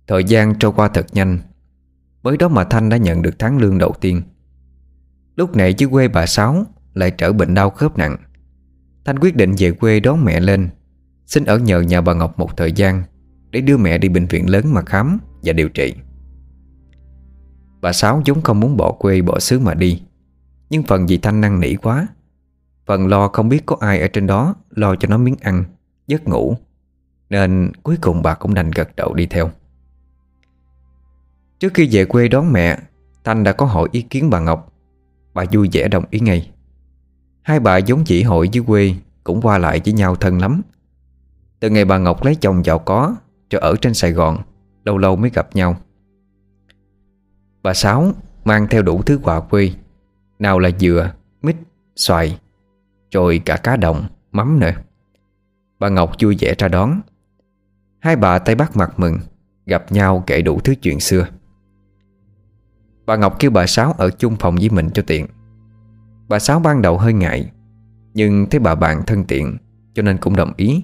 [0.08, 1.38] Thời gian trôi qua thật nhanh.
[2.22, 4.22] Mới đó mà Thanh đã nhận được tháng lương đầu tiên.
[5.36, 8.16] Lúc này dưới quê bà Sáu Lại trở bệnh đau khớp nặng.
[9.04, 10.68] Thanh quyết định về quê đón mẹ lên,
[11.26, 13.02] Xin ở nhờ nhà bà Ngọc một thời gian
[13.50, 15.94] Để đưa mẹ đi bệnh viện lớn mà khám Và điều trị.
[17.80, 20.02] Bà Sáu vốn không muốn bỏ quê bỏ xứ mà đi,
[20.70, 22.06] Nhưng phần vì Thanh năng nỉ quá,
[22.86, 25.64] Phần lo không biết có ai ở trên đó Lo cho nó miếng ăn,
[26.06, 26.56] Giấc ngủ,
[27.30, 29.50] Nên cuối cùng bà cũng đành gật đầu đi theo.
[31.58, 32.78] Trước khi về quê đón mẹ
[33.24, 34.72] Thanh đã có hỏi ý kiến bà Ngọc.
[35.34, 36.50] Bà vui vẻ đồng ý ngay.
[37.42, 38.94] Hai bà giống chỉ hội dưới quê
[39.24, 40.62] Cũng qua lại với nhau thân lắm.
[41.60, 43.16] Từ ngày bà Ngọc lấy chồng giàu có
[43.48, 44.38] Cho ở trên Sài Gòn
[44.84, 45.76] Lâu lâu mới gặp nhau.
[47.62, 48.12] Bà Sáu
[48.44, 49.72] mang theo đủ thứ quà quê
[50.38, 51.56] Nào là dừa, mít,
[51.96, 52.38] xoài
[53.10, 54.72] Rồi cả cá đồng, mắm nữa.
[55.78, 57.00] Bà Ngọc vui vẻ ra đón.
[57.98, 59.18] Hai bà tay bắt mặt mừng
[59.66, 61.26] Gặp nhau kể đủ thứ chuyện xưa.
[63.08, 65.26] Bà Ngọc kêu bà Sáu ở chung phòng với mình cho tiện.
[66.28, 67.50] Bà Sáu ban đầu hơi ngại,
[68.14, 69.56] Nhưng thấy bà bạn thân tiện,
[69.94, 70.82] Cho nên cũng đồng ý.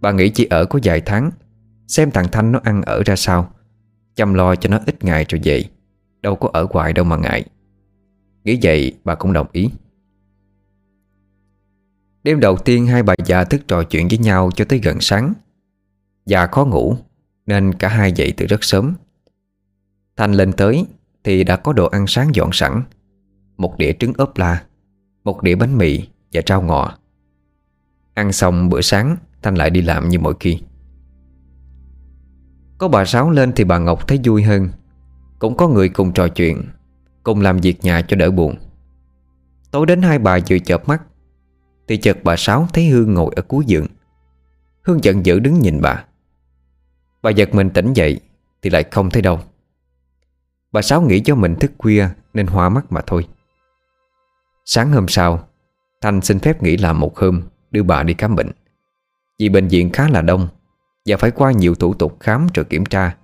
[0.00, 1.30] Bà nghĩ chỉ ở có vài tháng,
[1.88, 3.50] Xem thằng Thanh nó ăn ở ra sao,
[4.14, 5.64] Chăm lo cho nó ít ngày rồi về,
[6.22, 7.44] Đâu có ở hoài đâu mà ngại.
[8.44, 9.70] Nghĩ vậy, bà cũng đồng ý.
[12.22, 15.32] Đêm đầu tiên hai bà già thức trò chuyện với nhau cho tới gần sáng.
[16.26, 16.96] Già khó ngủ,
[17.46, 18.94] Nên cả hai dậy từ rất sớm.
[20.16, 20.86] Thanh lên tới
[21.24, 22.82] thì đã có đồ ăn sáng dọn sẵn.
[23.56, 24.64] Một đĩa trứng ốp la,
[25.24, 26.98] Một đĩa bánh mì và rau ngò.
[28.14, 30.58] Ăn xong bữa sáng, Thanh lại đi làm như mọi khi.
[32.78, 34.68] Có bà Sáu lên thì bà Ngọc thấy vui hơn.
[35.38, 36.62] Cũng có người cùng trò chuyện,
[37.22, 38.56] Cùng làm việc nhà cho đỡ buồn.
[39.70, 41.02] Tối đến hai bà vừa chợp mắt,
[41.88, 43.86] Thì chợt bà Sáu thấy Hương ngồi ở cuối giường.
[44.82, 46.04] Hương giận dữ đứng nhìn bà.
[47.22, 48.20] Bà giật mình tỉnh dậy
[48.62, 49.40] Thì lại không thấy đâu.
[50.72, 53.26] Bà Sáu nghĩ cho mình thức khuya Nên hoa mắt mà thôi.
[54.64, 55.48] Sáng hôm sau,
[56.00, 58.50] Thanh xin phép nghỉ làm một hôm, Đưa bà đi khám bệnh.
[59.38, 60.48] Vì bệnh viện khá là đông
[61.06, 63.16] Và phải qua nhiều thủ tục khám rồi kiểm tra,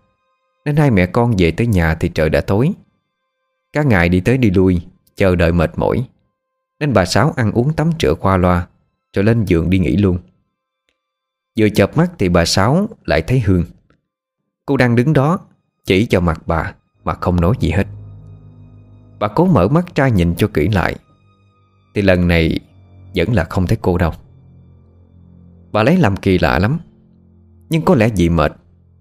[0.64, 2.72] Nên hai mẹ con về tới nhà thì trời đã tối.
[3.72, 4.80] Các ngày đi tới đi lui,
[5.16, 6.08] Chờ đợi mệt mỏi,
[6.80, 8.66] Nên bà Sáu ăn uống tắm rửa qua loa
[9.12, 10.18] Rồi lên giường đi nghỉ luôn.
[11.58, 13.64] Vừa chợp mắt thì bà Sáu lại thấy Hương.
[14.66, 15.38] Cô đang đứng đó
[15.84, 16.74] Chỉ cho mặt bà.
[17.06, 17.86] Mà không nói gì hết.
[19.18, 20.96] Bà cố mở mắt ra nhìn cho kỹ lại.
[21.94, 22.60] Thì lần này
[23.14, 24.12] Vẫn là không thấy cô đâu.
[25.72, 26.78] Bà lấy làm kỳ lạ lắm.
[27.70, 28.52] Nhưng có lẽ vì mệt,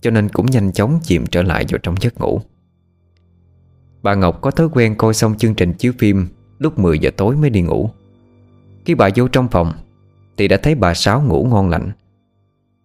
[0.02, 2.42] Cho nên cũng nhanh chóng chìm trở lại vào trong giấc ngủ.
[4.04, 6.28] Bà Ngọc có thói quen coi xong chương trình chiếu phim
[6.60, 7.90] Lúc 10 giờ tối mới đi ngủ.
[8.86, 9.74] Khi bà vô trong phòng,
[10.38, 11.92] Thì đã thấy bà Sáu ngủ ngon lành.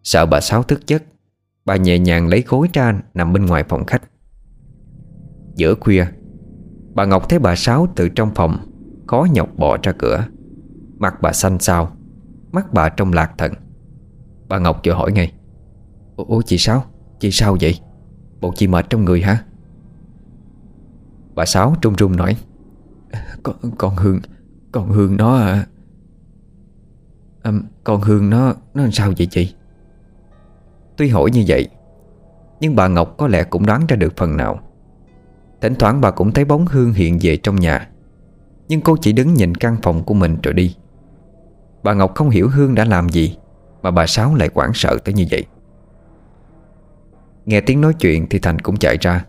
[0.03, 1.03] Sợ bà Sáu thức giấc,
[1.65, 4.03] Bà nhẹ nhàng lấy gối ra Nằm bên ngoài phòng khách.
[5.55, 6.07] Giữa khuya
[6.95, 8.59] Bà Ngọc thấy bà Sáu từ trong phòng
[9.07, 10.25] Khó nhọc bỏ ra cửa.
[10.99, 11.93] Mặt bà xanh xao
[12.53, 13.53] Mắt bà trong lạc thần.
[14.49, 15.33] Bà Ngọc vừa hỏi ngay
[16.17, 16.85] Ủa chị Sáu
[17.21, 17.79] Chị sao vậy?
[18.41, 19.45] Bộ chị mệt trong người hả?
[21.35, 22.37] Bà Sáu trung trung nói
[23.43, 24.21] Con, con Hương
[24.73, 25.67] Con Hương nó à,
[27.43, 27.53] à
[27.85, 29.55] Con Hương nó Nó làm sao vậy chị?
[30.97, 31.69] Tuy hỏi như vậy
[32.61, 34.61] Nhưng bà Ngọc có lẽ cũng đoán ra được phần nào.
[35.61, 37.89] Thỉnh thoảng bà cũng thấy bóng Hương hiện về trong nhà.
[38.69, 40.77] Nhưng cô chỉ đứng nhìn căn phòng của mình rồi đi.
[41.83, 43.37] Bà Ngọc không hiểu Hương đã làm gì,
[43.83, 45.45] Mà bà Sáu lại quảng sợ tới như vậy.
[47.47, 49.25] Nghe tiếng nói chuyện thì Thành cũng chạy ra.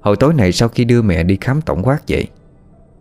[0.00, 2.26] Hồi tối này sau khi đưa mẹ đi khám tổng quát vậy,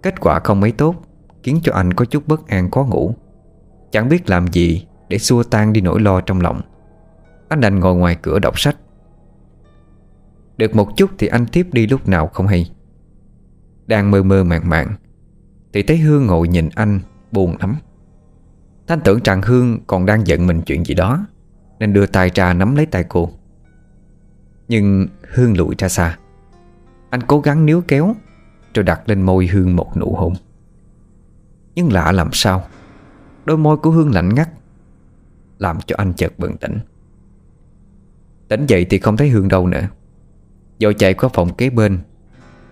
[0.04, 0.96] Kết quả không mấy tốt,
[1.44, 3.16] Khiến cho anh có chút bất an khó ngủ.
[3.92, 6.62] Chẳng biết làm gì Để xua tan đi nỗi lo trong lòng.
[7.50, 8.76] Anh đành ngồi ngoài cửa đọc sách.
[10.62, 12.72] Được một chút thì anh tiếp đi lúc nào không hay.
[13.88, 14.96] Đang mơ mơ màng màng,
[15.74, 17.00] Thì thấy Hương ngồi nhìn anh,
[17.32, 17.76] Buồn lắm.
[18.88, 21.26] Thanh tưởng rằng Hương còn đang giận mình chuyện gì đó,
[21.80, 23.30] Nên đưa tay ra nắm lấy tay cô.
[24.68, 26.18] Nhưng Hương lùi ra xa.
[27.10, 28.16] Anh cố gắng níu kéo,
[28.74, 30.34] Rồi đặt lên môi Hương một nụ hôn.
[31.76, 32.64] Nhưng lạ làm sao?
[33.46, 34.50] Đôi môi của Hương lạnh ngắt,
[35.58, 36.80] Làm cho anh chợt bừng tỉnh.
[38.48, 39.88] Tỉnh dậy thì không thấy Hương đâu nữa.
[40.82, 42.00] Dội chạy qua phòng kế bên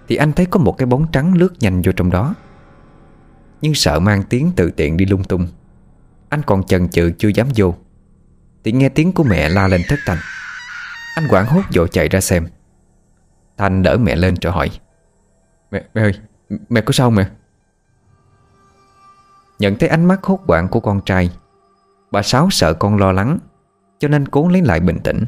[0.08, 2.36] Thì anh thấy có một cái bóng trắng lướt nhanh vô trong đó.
[3.62, 5.48] Nhưng sợ mang tiếng tự tiện đi lung tung.
[6.30, 7.76] Anh còn chần chừ chưa dám vô.
[8.64, 10.18] Thì nghe tiếng của mẹ la lên thất thanh.
[11.16, 12.48] Anh quảng hốt vội chạy ra xem.
[13.58, 14.70] Thanh đỡ mẹ lên rồi hỏi.
[15.72, 16.14] Mẹ, mẹ ơi,
[16.70, 17.30] mẹ có sao mẹ?
[19.60, 21.30] Nhận thấy ánh mắt hốt hoảng của con trai
[22.12, 23.40] Bà Sáu sợ con lo lắng
[24.00, 25.26] Cho nên cố lấy lại bình tĩnh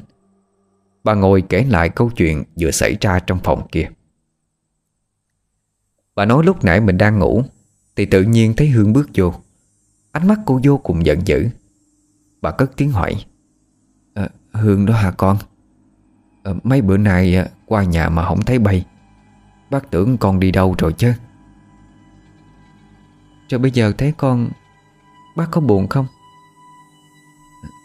[1.03, 3.89] Bà ngồi kể lại câu chuyện vừa xảy ra trong phòng kia.
[6.15, 7.43] Bà nói lúc nãy mình đang ngủ
[7.95, 9.33] Thì tự nhiên thấy Hương bước vô.
[10.11, 11.49] Ánh mắt cô vô cùng giận dữ.
[12.41, 13.25] Bà cất tiếng hỏi
[14.13, 15.37] à, Hương đó hả con?
[16.43, 18.85] À, Mấy bữa nay ờ, qua nhà mà không thấy bay.
[19.69, 21.13] Bác tưởng con đi đâu rồi chứ?
[23.47, 24.49] Cho bây giờ thấy con
[25.35, 26.07] Bác có buồn không?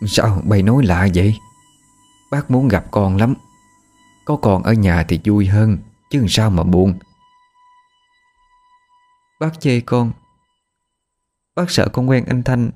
[0.06, 1.34] Sao bày nói lạ vậy?
[2.30, 3.34] Bác muốn gặp con lắm.
[4.24, 5.78] Có con ở nhà thì vui hơn,
[6.10, 6.98] Chứ sao mà buồn.
[9.40, 10.12] Bác chê con.
[11.54, 12.70] Bác sợ con quen anh Thanh,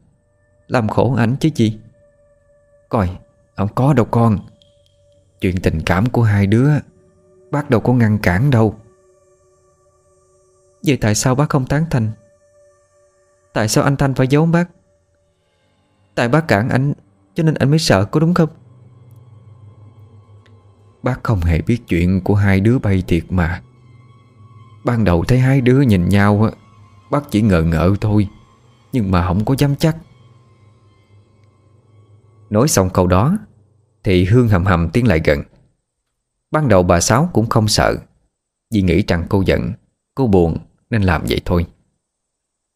[0.67, 1.79] Làm khổ ảnh chứ gì
[2.89, 3.19] Coi,
[3.57, 4.39] Không có đâu con.
[5.41, 6.71] Chuyện tình cảm của hai đứa,
[7.51, 8.79] Bác đâu có ngăn cản đâu.
[10.87, 12.11] Vậy tại sao bác không tán thành?
[13.53, 14.71] Tại sao anh Thanh phải giấu bác?
[16.15, 16.93] Tại bác cản ảnh,
[17.35, 18.49] Cho nên anh mới sợ, có đúng không?
[21.03, 23.63] Bác không hề biết chuyện của hai đứa bay thiệt mà.
[24.85, 26.51] Ban đầu thấy hai đứa nhìn nhau
[27.11, 28.29] Bác chỉ ngờ ngợ thôi,
[28.93, 29.97] Nhưng mà không có dám chắc.
[32.51, 33.39] Nói xong câu đó,
[34.05, 35.43] Thì Hương hầm hầm tiến lại gần.
[36.51, 37.97] Ban đầu bà Sáu cũng không sợ,
[38.75, 39.73] Vì nghĩ rằng cô giận,
[40.15, 40.59] Cô buồn,
[40.91, 41.67] nên làm vậy thôi.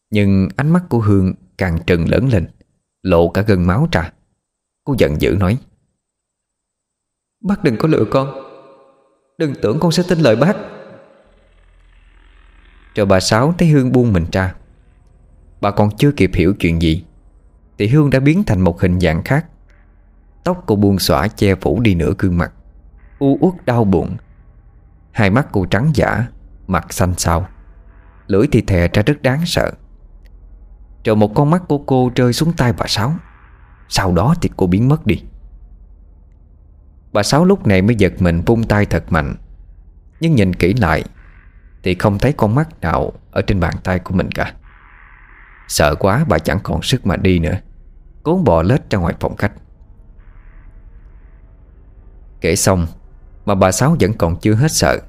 [0.09, 2.47] Nhưng ánh mắt của Hương càng trừng lớn lên,
[3.01, 4.11] Lộ cả gân máu ra.
[4.83, 5.57] Cô giận dữ nói
[7.41, 8.33] Bác đừng có lừa con.
[9.37, 10.55] Đừng tưởng con sẽ tin lời bác.
[12.95, 14.55] Rồi bà Sáu thấy Hương buông mình ra.
[15.61, 17.05] Bà còn chưa kịp hiểu chuyện gì,
[17.77, 19.45] Thì Hương đã biến thành một hình dạng khác.
[20.43, 22.53] Tóc cô buông xõa che phủ đi nửa gương mặt,
[23.19, 24.17] U uất đau buồn.
[25.11, 26.27] Hai mắt cô trắng giả,
[26.67, 27.47] Mặt xanh xao.
[28.27, 29.71] Lưỡi thì thè ra rất đáng sợ.
[31.03, 33.13] Rồi một con mắt của cô rơi xuống tay bà Sáu.
[33.89, 35.23] Sau đó thì cô biến mất đi.
[37.15, 39.35] Bà Sáu lúc này mới giật mình vung tay thật mạnh.
[40.19, 41.03] Nhưng nhìn kỹ lại,
[41.83, 44.53] Thì không thấy con mắt nào Ở trên bàn tay của mình cả.
[45.67, 47.57] Sợ quá, bà chẳng còn sức mà đi nữa.
[48.23, 49.51] Cố bò lết ra ngoài phòng khách.
[52.41, 52.87] Kể xong,
[53.45, 54.99] Mà bà Sáu vẫn còn chưa hết sợ,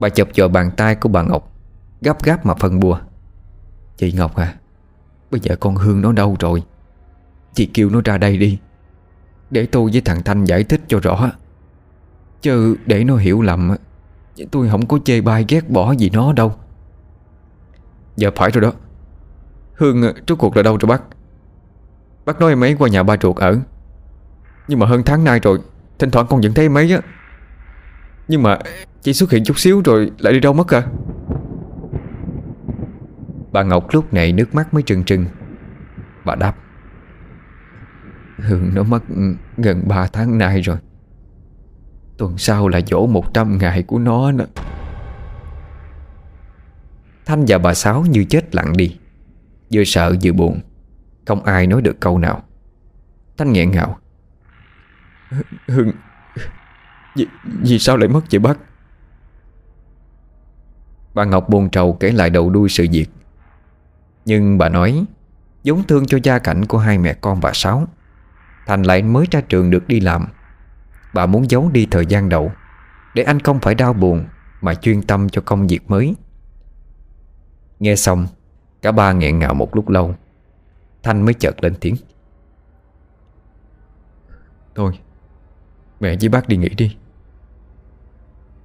[0.00, 1.52] Bà chụp vào bàn tay của bà Ngọc,
[2.00, 2.98] Gấp gáp mà phân bua.
[3.96, 4.54] Chị Ngọc à
[5.30, 6.62] Bây giờ con Hương nó đâu rồi?
[7.54, 8.58] Chị kêu nó ra đây đi.
[9.50, 11.30] Để tôi với thằng Thanh giải thích cho rõ.
[12.42, 13.76] Chứ để nó hiểu lầm,
[14.50, 16.54] Tôi không có chê bai ghét bỏ gì nó đâu.
[18.16, 18.72] Dạ phải rồi đó.
[19.74, 21.02] Hương trước cuộc là đâu rồi bác?
[22.24, 23.58] Bác nói em ấy qua nhà ba ruột ở.
[24.68, 25.58] Nhưng mà hơn tháng nay rồi,
[25.98, 27.00] Thỉnh thoảng con vẫn thấy em ấy á.
[28.28, 28.58] Nhưng mà
[29.02, 30.82] chỉ xuất hiện chút xíu rồi Lại đi đâu mất à?
[33.52, 35.26] Bà Ngọc lúc này nước mắt mới trừng trừng.
[36.24, 36.54] Bà đáp.
[38.38, 39.02] Hương nó mất
[39.56, 40.76] gần 3 tháng nay rồi.
[42.16, 44.46] Tuần sau là dỗ 100 ngày của nó nữa.
[47.26, 48.96] Thanh và bà Sáu như chết lặng đi.
[49.72, 50.60] Vừa sợ vừa buồn.
[51.26, 52.42] Không ai nói được câu nào.
[53.36, 53.98] Thanh nghẹn ngào.
[55.68, 55.92] Hương
[57.16, 58.58] vì, vì sao lại mất vậy bác?
[61.14, 63.06] Bà Ngọc buồn trầu kể lại đầu đuôi sự việc.
[64.24, 65.04] Nhưng bà nói
[65.62, 67.86] giống thương cho gia cảnh của hai mẹ con bà Sáu.
[68.68, 70.26] Thành lại mới ra trường được đi làm.
[71.14, 72.52] Bà muốn giấu đi thời gian đậu
[73.14, 74.26] Để anh không phải đau buồn
[74.60, 76.14] Mà chuyên tâm cho công việc mới.
[77.78, 78.26] Nghe xong,
[78.82, 80.14] Cả ba nghẹn ngào một lúc lâu.
[81.02, 81.96] Thanh mới chợt lên tiếng.
[84.74, 84.98] Thôi,
[86.00, 86.96] Mẹ với bác đi nghỉ đi.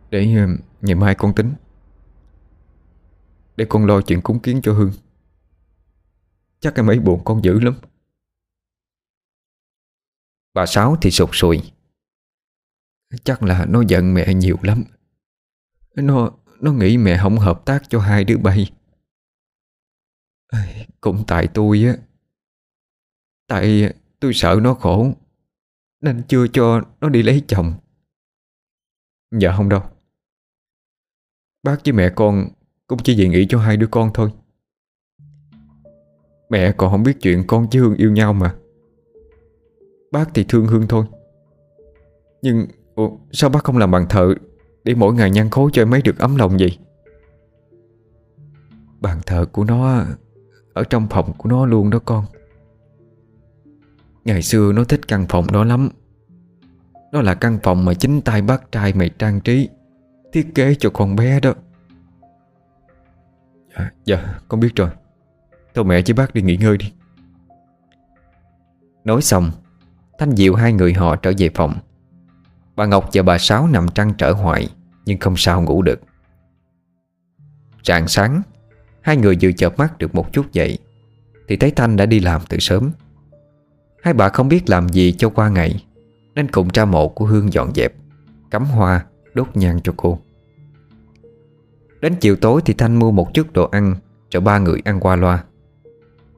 [0.10, 0.48] Để ờ,
[0.82, 1.54] ngày mai con tính.
[3.56, 4.92] Để con lo chuyện cúng kiến cho Hương.
[6.60, 7.74] Chắc em ấy buồn con dữ lắm.
[10.54, 11.62] Bà Sáu thì sụt sùi.
[13.24, 14.84] Chắc là nó giận mẹ nhiều lắm.
[15.96, 18.72] Nó nó nghĩ mẹ không hợp tác cho hai đứa bay.
[21.02, 21.96] Cũng tại tôi á.
[23.48, 25.14] Tại tôi sợ nó khổ,
[26.02, 27.74] Nên chưa cho nó đi lấy chồng.
[29.40, 29.82] Dạ không đâu.
[31.64, 32.50] Bác với mẹ con
[32.88, 34.32] Cũng chỉ vì nghĩ cho hai đứa con thôi.
[36.50, 38.56] Mẹ còn không biết chuyện con với Hương yêu nhau mà.
[40.14, 41.06] Bác thì thương Hương thôi.
[42.42, 44.34] Nhưng ủa, sao bác không làm bàn thờ
[44.84, 46.78] Để mỗi ngày nhăn khối cho em ấy được ấm lòng vậy?
[49.02, 50.04] Bàn thờ của nó
[50.74, 52.26] Ở trong phòng của nó luôn đó con.
[54.26, 55.90] Ngày xưa nó thích căn phòng đó lắm.
[57.12, 59.70] Nó là căn phòng mà chính tay bác trai mày trang trí
[60.34, 61.54] Thiết kế cho con bé đó.
[63.74, 64.90] À, dạ con biết rồi.
[65.74, 66.94] Thôi mẹ với bác đi nghỉ ngơi đi.
[69.04, 69.52] Nói xong
[70.18, 71.74] Thanh dịu hai người họ trở về phòng.
[72.76, 74.68] Bà Ngọc và bà Sáu nằm trăn trở hoài
[75.06, 76.02] Nhưng không sao ngủ được.
[77.84, 78.42] Rạng sáng
[79.02, 80.78] Hai người vừa chợp mắt được một chút dậy
[81.48, 82.92] Thì thấy Thanh đã đi làm từ sớm.
[84.04, 85.86] Hai bà không biết làm gì cho qua ngày
[86.36, 87.94] Nên cùng cha mộ của Hương dọn dẹp
[88.52, 90.20] Cắm hoa, đốt nhang cho cô.
[92.02, 93.96] Đến chiều tối thì Thanh mua một chút đồ ăn
[94.30, 95.44] Cho ba người ăn qua loa.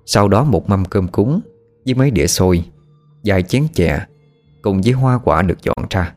[0.05, 1.41] Sau đó một mâm cơm cúng
[1.85, 2.65] Với mấy đĩa xôi.
[3.25, 4.05] Dài chén chè
[4.61, 6.15] Cùng với hoa quả được dọn ra.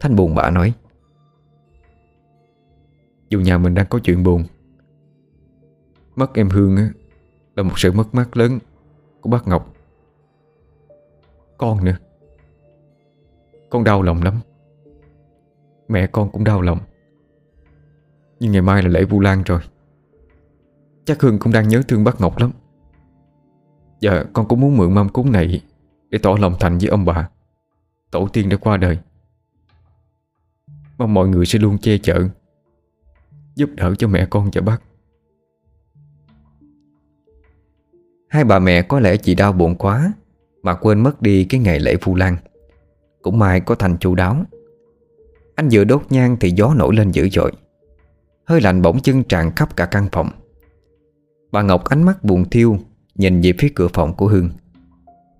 [0.00, 0.72] Thanh buồn bã nói,
[3.28, 4.44] Dù nhà mình đang có chuyện buồn
[6.16, 6.90] Mất em Hương á,
[7.56, 8.58] Là một sự mất mát lớn
[9.20, 9.74] Của bác Ngọc.
[11.58, 11.96] Con nữa,
[13.70, 14.34] Con đau lòng lắm.
[15.88, 16.78] Mẹ con cũng đau lòng.
[18.40, 19.60] Nhưng ngày mai là lễ Vu Lan rồi.
[21.04, 22.50] Chắc Hương cũng đang nhớ thương bác Ngọc lắm.
[24.00, 25.62] Dạ con cũng muốn mượn mâm cúng này
[26.10, 27.28] để tỏ lòng thành với ông bà.
[28.10, 28.98] Tổ tiên đã qua đời.
[30.98, 32.28] Mong mọi người sẽ luôn che chở,
[33.54, 34.82] Giúp đỡ cho mẹ con và bác.
[38.28, 40.12] Hai bà mẹ có lẽ chỉ đau buồn quá
[40.62, 42.36] Mà quên mất đi cái ngày lễ Vu Lan.
[43.22, 44.44] Cũng may có thành chu đáo.
[45.54, 47.52] Anh vừa đốt nhang thì gió nổi lên dữ dội.
[48.44, 50.30] Hơi lạnh bỗng chân tràn khắp cả căn phòng.
[51.52, 52.78] Bà Ngọc ánh mắt buồn thiêu
[53.14, 54.50] Nhìn về phía cửa phòng của Hương.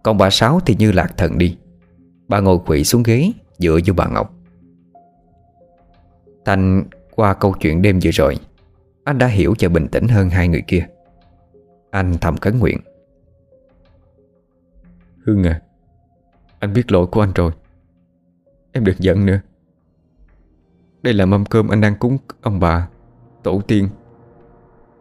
[0.02, 1.56] Còn bà Sáu thì như lạc thần đi.
[2.28, 4.34] Bà ngồi quỵ xuống ghế, Dựa vô bà Ngọc.
[6.44, 6.84] Thành
[7.14, 8.36] qua câu chuyện đêm vừa rồi,
[9.04, 10.86] Anh đã hiểu và bình tĩnh hơn hai người kia.
[11.90, 12.78] Anh thầm cấn nguyện.
[15.26, 15.60] Hương à
[16.58, 17.52] Anh biết lỗi của anh rồi.
[18.72, 19.40] Em đừng giận nữa.
[21.02, 22.88] Đây là mâm cơm anh đang cúng ông bà,
[23.42, 23.88] Tổ tiên,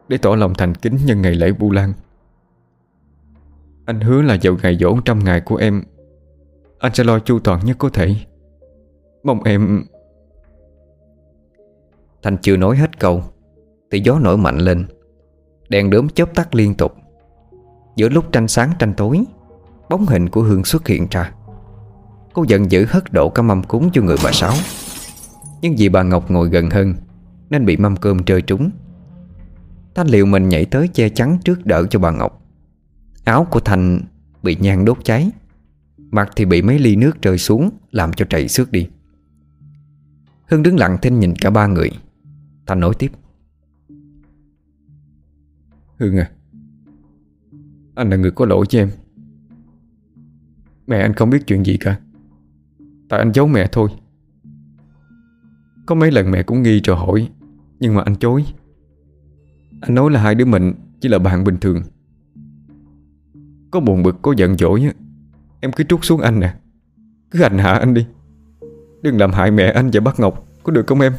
[0.07, 1.93] Để tỏ lòng thành kính nhân ngày lễ bu Lan.
[3.87, 5.83] Anh hứa là vào ngày dỗ trăm ngày của em.
[6.79, 8.15] Anh sẽ lo chu toàn nhất có thể.
[9.23, 9.83] Mong em
[12.23, 13.23] Thành chưa nói hết câu.
[13.91, 14.85] Thì gió nổi mạnh lên.
[15.69, 16.93] Đèn đốm chớp tắt liên tục.
[17.95, 19.23] Giữa lúc tranh sáng tranh tối,
[19.89, 21.31] Bóng hình của Hương xuất hiện ra.
[22.33, 24.53] Cô giận dữ hất đổ cả mâm cúng cho người bà Sáu.
[25.61, 26.93] Nhưng vì bà Ngọc ngồi gần hơn,
[27.49, 28.69] Nên bị mâm cơm rơi trúng.
[29.95, 32.46] Thanh liệu mình nhảy tới che chắn trước đỡ cho bà Ngọc.
[33.27, 34.01] Áo của Thành
[34.43, 35.31] bị nhang đốt cháy.
[35.97, 38.89] Mặt thì bị mấy ly nước rơi xuống, Làm cho chảy xước đi.
[40.47, 41.89] Hưng đứng lặng thinh nhìn cả ba người.
[42.65, 43.11] Thành nói tiếp.
[45.99, 46.29] Hương à
[47.95, 48.91] Anh là người có lỗi với em.
[50.87, 51.99] Mẹ anh không biết chuyện gì cả.
[53.09, 53.89] Tại anh giấu mẹ thôi.
[55.85, 57.29] Có mấy lần mẹ cũng nghi rồi hỏi,
[57.79, 58.45] Nhưng mà anh chối.
[59.81, 61.83] Anh nói là hai đứa mình chỉ là bạn bình thường.
[63.77, 64.91] Có buồn bực, có giận dỗi á.
[65.59, 66.53] Em cứ trút xuống anh nè.
[67.31, 68.05] Cứ hành hạ anh đi.
[69.01, 70.45] Đừng làm hại mẹ anh và bác Ngọc.
[70.63, 71.13] Có được không em?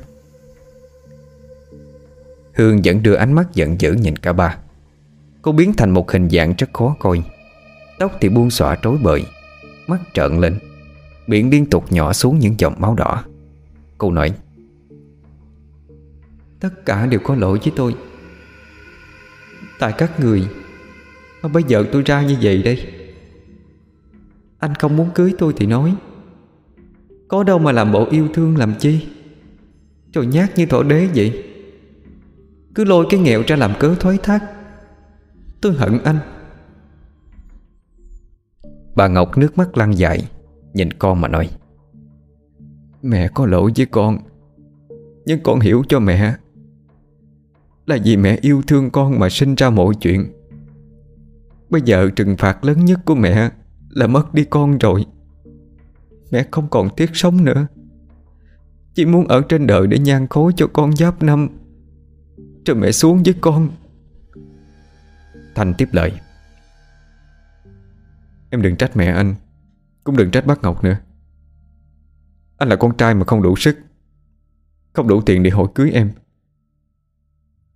[2.54, 4.58] Hương vẫn đưa ánh mắt giận dữ nhìn cả ba.
[5.42, 7.22] Cô biến thành một hình dạng rất khó coi.
[7.98, 9.24] Tóc thì buông xõa trối bời
[9.86, 10.58] Mắt trợn lên.
[11.26, 13.24] Miệng liên tục nhỏ xuống những dòng máu đỏ.
[13.98, 14.32] Cô nói
[16.60, 17.94] Tất cả đều có lỗi với tôi.
[19.78, 20.48] Tại các người
[21.42, 22.86] mà bây giờ tôi ra như vậy đây.
[24.58, 25.94] Anh không muốn cưới tôi thì nói.
[27.28, 29.06] Có đâu mà làm bộ yêu thương làm chi?
[30.12, 31.44] Rồi nhát như thổ đế vậy.
[32.74, 34.44] Cứ lôi cái nghèo ra làm cớ thoái thác.
[35.60, 36.18] Tôi hận anh.
[38.96, 40.28] Bà Ngọc nước mắt lăn dài
[40.72, 41.50] Nhìn con mà nói.
[43.02, 44.18] Mẹ có lỗi với con
[45.26, 46.34] Nhưng con hiểu cho mẹ.
[47.86, 50.32] Là vì mẹ yêu thương con mà sinh ra mọi chuyện
[51.70, 53.50] Bây giờ trừng phạt lớn nhất của mẹ
[53.88, 55.06] Là mất đi con rồi.
[56.30, 57.66] Mẹ không còn tiếc sống nữa.
[58.94, 61.48] Chỉ muốn ở trên đời để nhan khối cho con giáp năm.
[62.64, 63.68] Cho mẹ xuống với con.
[65.54, 66.12] Thành tiếp lời.
[68.50, 69.34] Em đừng trách mẹ anh,
[70.04, 70.96] Cũng đừng trách bác Ngọc nữa.
[72.56, 73.78] Anh là con trai mà không đủ sức,
[74.92, 76.10] Không đủ tiền để hỏi cưới em.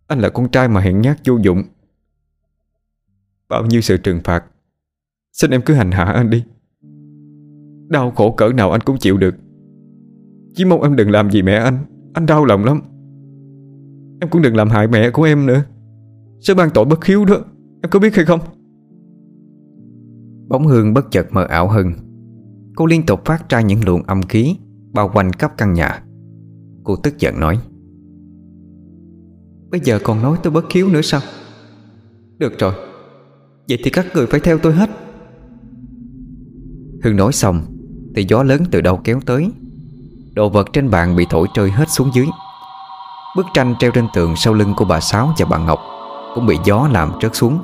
[0.07, 1.63] Anh là con trai mà hẹn nhát vô dụng.
[3.53, 4.45] Bao nhiêu sự trừng phạt.
[5.33, 6.45] Xin em cứ hành hạ anh đi.
[7.89, 9.35] Đau khổ cỡ nào anh cũng chịu được.
[10.55, 11.79] Chỉ mong em đừng làm gì mẹ anh.
[12.15, 12.81] Anh đau lòng lắm.
[14.21, 15.65] Em cũng đừng làm hại mẹ của em nữa.
[16.41, 17.37] Sẽ ban tội bất hiếu đó.
[17.83, 18.41] Em có biết hay không?
[20.49, 21.93] Bóng hương bất chợt mờ ảo hơn.
[22.77, 24.57] Cô liên tục phát ra những luồng âm khí,
[24.93, 26.03] Bao quanh khắp căn nhà.
[26.85, 27.59] Cô tức giận nói,
[29.71, 31.21] Bây giờ còn nói tôi bất hiếu nữa sao?
[32.39, 32.73] Được rồi
[33.69, 34.91] Vậy thì các người phải theo tôi hết.
[37.03, 37.63] Hương nói xong,
[38.15, 39.53] Thì gió lớn từ đâu kéo tới.
[40.35, 42.27] Đồ vật trên bàn bị thổi rơi hết xuống dưới.
[43.37, 45.81] Bức tranh treo trên tường sau lưng của bà Sáu và bà Ngọc
[46.35, 47.59] Cũng bị gió làm rớt xuống.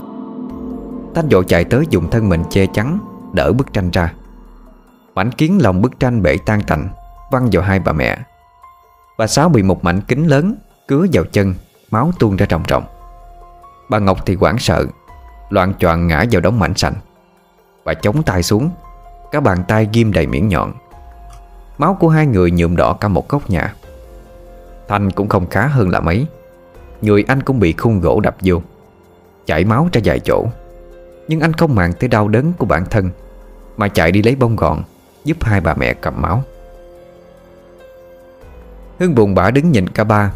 [1.15, 2.99] Thanh vội chạy tới dùng thân mình che chắn,
[3.33, 4.13] Đỡ bức tranh ra.
[5.15, 6.89] Mảnh kiến lòng bức tranh bể tan tành,
[7.33, 8.19] Văng vào hai bà mẹ.
[9.19, 10.55] Bà Sáu bị một mảnh kính lớn
[10.89, 11.55] Cứa vào chân,
[11.91, 12.85] Máu tuôn ra ròng ròng.
[13.91, 14.87] Bà Ngọc thì hoảng sợ
[15.51, 16.95] Loạn choạng ngã vào đống mảnh sành.
[17.85, 18.71] Bà chống tay xuống,
[19.33, 20.73] các bàn tay ghim đầy miệng nhọn.
[21.79, 23.75] Máu của hai người nhuộm đỏ cả một góc nhà.
[24.89, 26.27] Thanh cũng không khá hơn là mấy.
[27.03, 28.61] Người anh cũng bị khung gỗ đập vô,
[29.47, 30.47] Chảy máu ra vài chỗ.
[31.29, 33.11] Nhưng anh không màng tới đau đớn của bản thân,
[33.77, 34.83] Mà chạy đi lấy bông gọn
[35.25, 36.43] Giúp hai bà mẹ cầm máu.
[38.99, 40.33] Hương buồn bã đứng nhìn cả ba.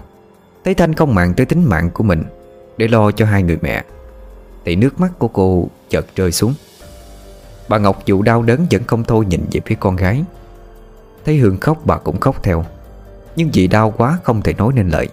[0.65, 2.25] Thấy Thanh không màng tới tính mạng của mình,
[2.77, 3.85] Để lo cho hai người mẹ.
[4.65, 6.55] Thì nước mắt của cô chợt rơi xuống.
[7.69, 10.25] Bà Ngọc dù đau đớn vẫn không thôi nhìn về phía con gái.
[11.25, 12.65] Thấy Hương khóc, bà cũng khóc theo.
[13.37, 15.09] Nhưng vì đau quá không thể nói nên lời.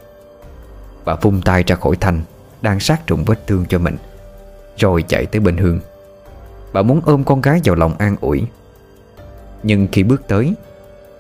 [1.06, 2.22] Bà vung tay ra khỏi Thanh
[2.62, 3.98] Đang sát trùng vết thương cho mình,
[4.78, 5.80] Rồi chạy tới bên Hương.
[6.74, 8.44] Bà muốn ôm con gái vào lòng an ủi.
[9.64, 10.54] Nhưng khi bước tới,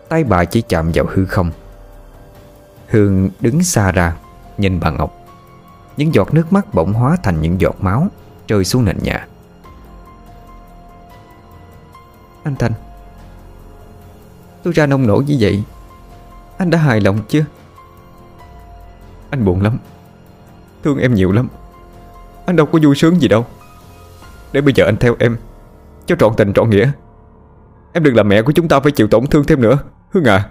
[0.09, 1.51] Tay bà chỉ chạm vào hư không.
[2.87, 4.15] Hương đứng xa ra,
[4.57, 5.18] Nhìn bà Ngọc.
[5.99, 8.07] Những giọt nước mắt bỗng hóa thành những giọt máu,
[8.47, 9.27] Rơi xuống nền nhà.
[12.43, 12.71] Anh Thành,
[14.63, 15.63] Tôi ra nông nổi như vậy,
[16.57, 17.45] Anh đã hài lòng chưa?
[19.29, 19.77] Anh buồn lắm,
[20.83, 21.47] Thương em nhiều lắm,
[22.45, 23.45] Anh đâu có vui sướng gì đâu.
[24.51, 25.37] Để bây giờ anh theo em,
[26.05, 26.91] Cho trọn tình trọn nghĩa.
[27.93, 29.77] Em đừng làm mẹ của chúng ta phải chịu tổn thương thêm nữa,
[30.11, 30.49] Hương à.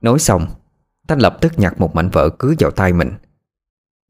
[0.00, 0.46] Nói xong,
[1.08, 3.12] Thanh lập tức nhặt một mảnh vỡ cưới vào tay mình.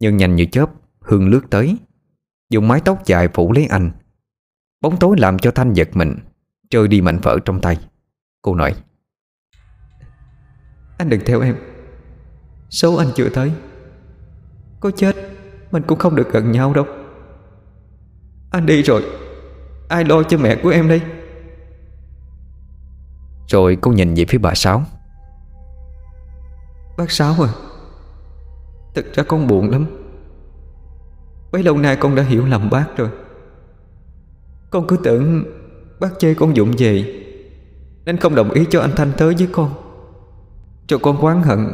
[0.02, 1.76] Nhưng nhanh như chớp, Hương lướt tới.
[2.50, 3.90] Dùng mái tóc dài phủ lấy anh.
[4.80, 6.18] Bóng tối làm cho Thanh giật mình
[6.70, 7.78] Rơi đi mảnh vỡ trong tay.
[8.42, 8.74] Cô nói,
[10.98, 11.56] Anh đừng theo em.
[12.70, 13.52] Số anh chưa tới.
[14.80, 15.16] Có chết,
[15.70, 16.86] Mình cũng không được gần nhau đâu.
[18.50, 19.02] Anh đi rồi.
[19.88, 21.00] Ai lo cho mẹ của em đây?
[23.48, 24.84] Rồi cô nhìn về phía bà Sáu.
[26.96, 27.71] Bác Sáu à
[28.94, 29.86] Thực ra con buồn lắm.
[31.52, 33.08] Bấy lâu nay con đã hiểu lầm bác rồi.
[34.70, 35.44] Con cứ tưởng
[36.00, 37.24] Bác chê con dụng về,
[38.04, 39.74] Nên không đồng ý cho anh Thanh tới với con.
[40.86, 41.68] Cho con quán hận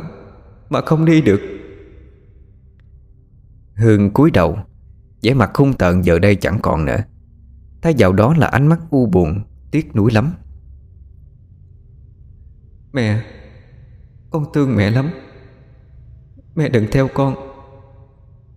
[0.68, 1.40] Mà không đi được.
[3.74, 4.58] Hương cúi đầu,
[5.22, 6.98] vẻ mặt hung tợn giờ đây chẳng còn nữa.
[7.82, 10.32] Thay vào đó là ánh mắt u buồn, Tiếc nuối lắm.
[12.92, 13.22] Mẹ,
[14.30, 15.10] Con thương mẹ lắm.
[16.58, 17.34] Mẹ đừng theo con.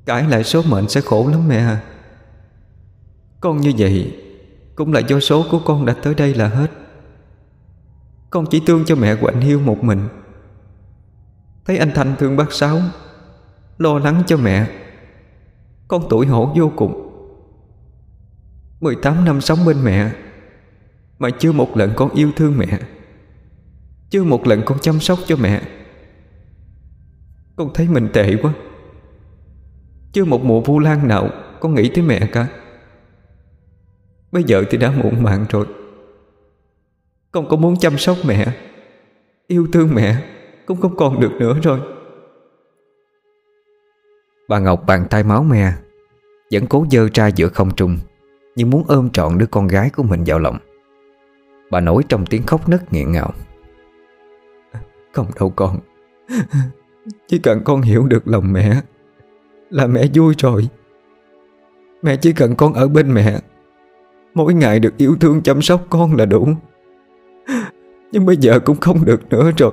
[0.05, 1.81] Cãi lại số mệnh sẽ khổ lắm mẹ à.
[3.39, 4.17] Con như vậy
[4.75, 6.71] Cũng là do số của con đã tới đây là hết.
[8.29, 10.07] Con chỉ thương cho mẹ của anh Hiếu một mình.
[11.65, 12.81] Thấy anh Thanh thương bác Sáu,
[13.77, 14.67] Lo lắng cho mẹ.
[15.87, 17.11] Con tuổi hổ vô cùng.
[18.79, 20.11] 18 năm sống bên mẹ,
[21.19, 22.79] Mà chưa một lần con yêu thương mẹ.
[24.09, 25.61] Chưa một lần con chăm sóc cho mẹ.
[27.61, 28.53] Con thấy mình tệ quá.
[30.13, 32.47] Chưa một mùa vu lan nào Con nghĩ tới mẹ cả.
[34.31, 35.65] Bây giờ thì đã muộn màng rồi.
[37.31, 38.45] Con có muốn chăm sóc mẹ
[39.47, 40.15] Yêu thương mẹ
[40.65, 41.79] Cũng không còn được nữa rồi.
[44.49, 45.73] Bà Ngọc bàn tay máu me
[46.51, 47.97] Vẫn cố dơ ra giữa không trung
[48.55, 50.57] Như muốn ôm trọn đứa con gái của mình vào lòng.
[51.71, 53.33] Bà nổi trong tiếng khóc nấc nghẹn ngào.
[55.13, 55.79] Không đâu con
[57.27, 58.81] chỉ cần con hiểu được lòng mẹ
[59.69, 60.67] Là mẹ vui rồi.
[62.01, 63.39] Mẹ chỉ cần con ở bên mẹ,
[64.33, 66.47] Mỗi ngày được yêu thương chăm sóc con là đủ.
[68.11, 69.71] Nhưng bây giờ cũng không được nữa rồi.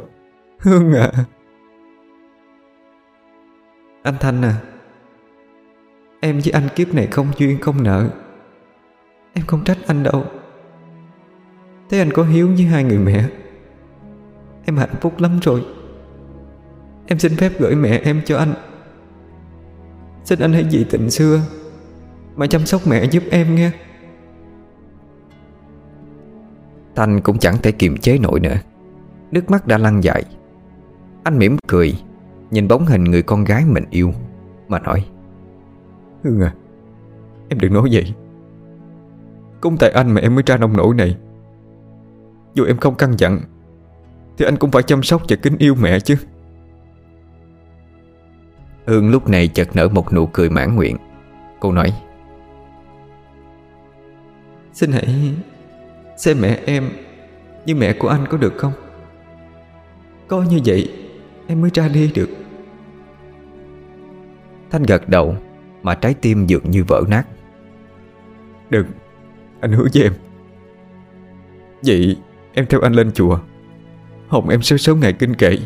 [0.59, 1.13] Hương à.
[4.03, 4.55] Anh Thanh à
[6.21, 8.09] Em với anh kiếp này không duyên không nợ.
[9.35, 10.25] Em không trách anh đâu.
[11.91, 13.25] Thế anh có hiếu với hai người mẹ?
[14.65, 15.65] Em hạnh phúc lắm rồi.
[17.11, 18.55] Em xin phép gửi mẹ em cho anh.
[20.25, 21.41] Xin anh hãy vì tình xưa
[22.37, 23.71] Mà chăm sóc mẹ giúp em nghe.
[26.97, 28.57] Thanh cũng chẳng thể kiềm chế nổi nữa.
[29.31, 30.25] Nước mắt đã lăn dài.
[31.25, 31.95] Anh mỉm cười
[32.51, 34.13] Nhìn bóng hình người con gái mình yêu
[34.69, 35.05] Mà nói
[36.25, 36.55] Hương à
[37.49, 38.15] Em đừng nói vậy.
[39.61, 41.17] Cũng tại anh mà em mới ra nông nổi này.
[42.55, 43.41] Dù em không căng dặn
[44.39, 46.17] Thì anh cũng phải chăm sóc và kính yêu mẹ chứ
[48.89, 50.97] Hương lúc này chợt nở một nụ cười mãn nguyện.
[51.61, 51.93] Cô nói
[54.73, 55.35] Xin hãy
[56.17, 56.91] Xem mẹ em
[57.67, 58.73] Như mẹ của anh có được không?
[60.29, 60.93] Có như vậy
[61.47, 62.29] Em mới ra đi được.
[64.71, 65.37] Thanh gật đầu
[65.83, 67.25] Mà trái tim dường như vỡ nát.
[68.71, 68.87] Đừng
[69.61, 70.13] Anh hứa với em.
[71.83, 72.17] Vậy
[72.55, 73.39] em theo anh lên chùa.
[74.29, 75.59] Hồng em sẽ sớm ngày kinh kệ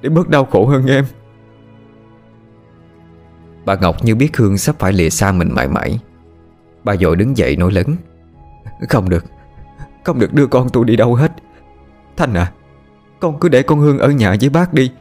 [0.00, 1.04] Để bớt đau khổ hơn em
[3.66, 5.98] Bà Ngọc như biết Hương sắp phải lìa xa mình mãi mãi.
[6.84, 7.96] Bà dội đứng dậy nói lớn
[8.88, 9.24] Không được
[10.04, 11.32] Không được đưa con tôi đi đâu hết.
[12.16, 12.52] Thanh à
[13.20, 14.92] Con cứ để con Hương ở nhà với bác đi.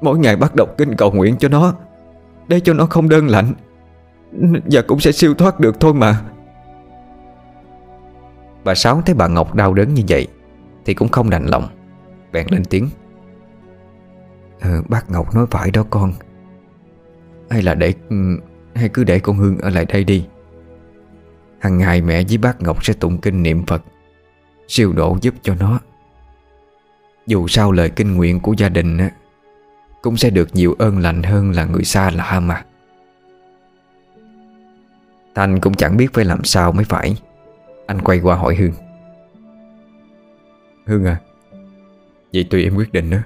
[0.00, 1.74] Mỗi ngày bác đọc kinh cầu nguyện cho nó
[2.48, 3.52] Để cho nó không đơn lạnh.
[4.64, 6.20] Và cũng sẽ siêu thoát được thôi mà.
[8.64, 10.28] Bà Sáu thấy bà Ngọc đau đớn như vậy
[10.84, 11.68] Thì cũng không đành lòng
[12.32, 12.88] Bèn lên tiếng
[14.60, 16.12] ờ, Bác Ngọc nói phải đó con.
[17.50, 18.16] Hay là để ừ,
[18.74, 20.26] Hay cứ để con Hương ở lại đây đi.
[21.58, 23.82] Hằng ngày mẹ với bác Ngọc sẽ tụng kinh niệm Phật,
[24.68, 25.80] Siêu độ giúp cho nó.
[27.26, 29.10] Dù sao lời kinh nguyện của gia đình á,
[30.02, 32.64] Cũng sẽ được nhiều ơn lành hơn là người xa lạ mà.
[35.34, 37.16] Thanh cũng chẳng biết phải làm sao mới phải.
[37.86, 38.72] Anh quay qua hỏi Hương.
[40.86, 41.20] Hương à
[42.32, 43.18] Vậy tùy em quyết định đó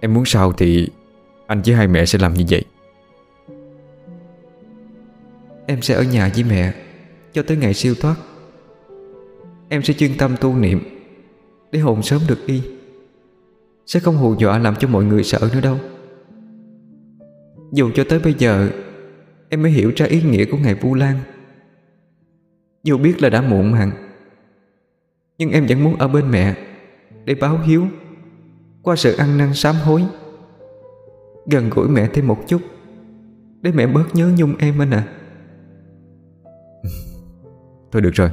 [0.00, 0.88] Em muốn sao thì
[1.46, 2.64] anh với hai mẹ sẽ làm như vậy.
[5.66, 6.74] Em sẽ ở nhà với mẹ
[7.32, 8.16] Cho tới ngày siêu thoát.
[9.68, 10.80] Em sẽ chuyên tâm tu niệm
[11.72, 12.62] Để hồn sớm được đi
[13.86, 15.78] Sẽ không hù dọa làm cho mọi người sợ nữa đâu.
[17.72, 18.70] Dù cho tới bây giờ,
[19.48, 21.18] Em mới hiểu ra ý nghĩa của ngày Vu Lan.
[22.84, 23.90] Dù biết là đã muộn màng,
[25.38, 26.54] Nhưng em vẫn muốn ở bên mẹ
[27.24, 27.86] Để báo hiếu
[28.82, 30.04] Qua sự ăn năn sám hối.
[31.50, 32.60] Gần gũi mẹ thêm một chút.
[33.62, 35.08] Để mẹ bớt nhớ nhung em anh à
[37.92, 38.30] Thôi được rồi.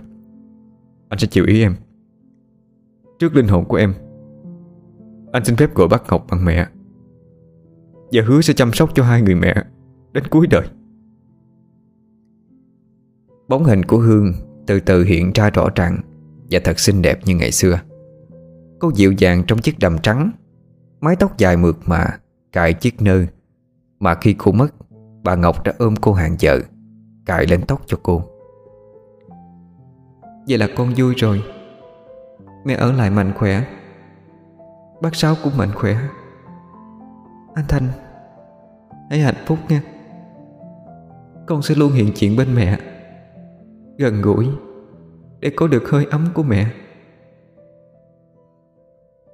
[1.09, 1.75] Anh sẽ chịu ý em.
[3.19, 3.93] Trước linh hồn của em,
[5.31, 6.67] Anh xin phép gọi bác Ngọc bằng mẹ.
[8.11, 9.55] Và hứa sẽ chăm sóc cho hai người mẹ
[10.11, 10.67] Đến cuối đời.
[13.47, 14.33] Bóng hình của Hương
[14.67, 15.97] từ từ hiện ra rõ ràng
[16.51, 17.79] Và thật xinh đẹp như ngày xưa.
[18.79, 20.31] Cô dịu dàng trong chiếc đầm trắng,
[21.01, 22.19] Mái tóc dài mượt mà
[22.53, 23.25] Cài chiếc nơ.
[23.99, 24.67] Mà khi cô mất,
[25.23, 26.59] Bà Ngọc đã ôm cô hàng vợ,
[27.25, 28.21] Cài lên tóc cho cô.
[30.47, 31.43] Vậy là con vui rồi.
[32.65, 33.63] Mẹ ở lại mạnh khỏe.
[35.01, 35.97] Bác Sáu cũng mạnh khỏe.
[37.55, 37.87] Anh Thanh,
[39.09, 39.81] Hãy hạnh phúc nha.
[41.47, 42.79] Con sẽ luôn hiện diện bên mẹ,
[43.97, 44.47] Gần gũi,
[45.39, 46.65] Để có được hơi ấm của mẹ.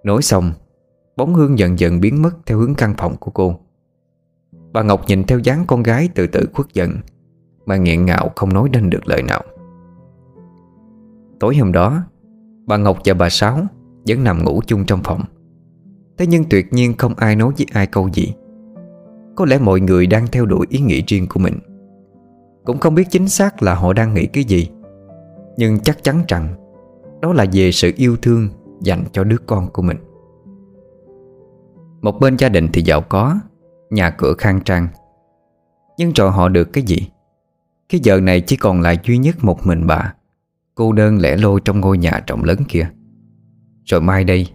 [0.03, 0.51] Nói xong
[1.20, 3.55] Bóng hương dần dần biến mất theo hướng căn phòng của cô.
[4.74, 6.91] Bà Ngọc nhìn theo dáng con gái từ từ khuất dần,
[7.65, 9.43] Mà nghẹn ngạo không nói nên được lời nào.
[11.39, 12.03] Tối hôm đó,
[12.65, 13.61] Bà Ngọc và bà Sáu
[14.07, 15.22] Vẫn nằm ngủ chung trong phòng.
[16.17, 18.34] Thế nhưng tuyệt nhiên không ai nói với ai câu gì.
[19.36, 21.59] Có lẽ mọi người đang theo đuổi ý nghĩ riêng của mình.
[22.65, 24.70] Cũng không biết chính xác là họ đang nghĩ cái gì,
[25.57, 26.47] Nhưng chắc chắn rằng
[27.22, 28.49] Đó là về sự yêu thương
[28.82, 29.97] Dành cho đứa con của mình.
[32.02, 33.39] Một bên gia đình thì giàu có
[33.89, 34.88] Nhà cửa khang trang.
[35.97, 37.10] Nhưng rồi họ được cái gì?
[37.89, 40.14] Cái giờ này chỉ còn lại duy nhất một mình bà.
[40.76, 42.89] Cô đơn lẻ loi trong ngôi nhà rộng lớn kia.
[43.86, 44.47] Rồi mai đây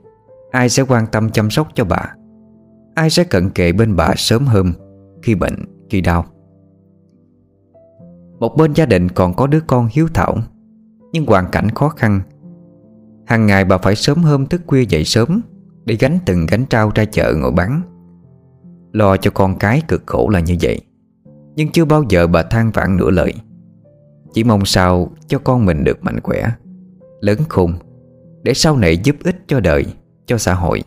[0.50, 2.14] Ai sẽ quan tâm chăm sóc cho bà?
[2.94, 4.72] Ai sẽ cận kề bên bà sớm hơn
[5.22, 5.54] Khi bệnh,
[5.90, 6.24] khi đau?
[8.38, 10.36] Một bên gia đình còn có đứa con hiếu thảo
[11.12, 12.20] Nhưng hoàn cảnh khó khăn.
[13.26, 15.40] Hàng ngày bà phải sớm hôm thức khuya dậy sớm
[15.84, 17.82] để gánh từng gánh trao ra chợ ngồi bán.
[18.92, 20.80] Lo cho con cái cực khổ là như vậy.
[21.56, 23.34] Nhưng chưa bao giờ bà than vãn nửa lời.
[24.32, 26.50] Chỉ mong sao cho con mình được mạnh khỏe,
[27.20, 27.74] Lớn khôn,
[28.42, 29.86] Để sau này giúp ích cho đời,
[30.26, 30.82] Cho xã hội.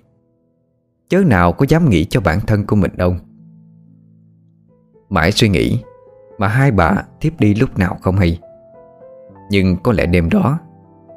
[1.09, 3.15] Chớ nào có dám nghĩ cho bản thân của mình đâu.
[5.09, 5.83] Mãi suy nghĩ
[6.37, 8.39] Mà hai bà tiếp đi lúc nào không hay.
[9.51, 10.59] Nhưng có lẽ đêm đó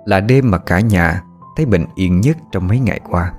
[0.06, 1.22] Là đêm mà cả nhà
[1.56, 3.34] Thấy bình yên nhất trong mấy ngày qua.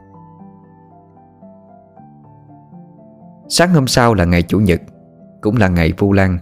[3.54, 4.82] Sáng hôm sau là ngày Chủ nhật,
[5.42, 6.38] Cũng là ngày Vu Lan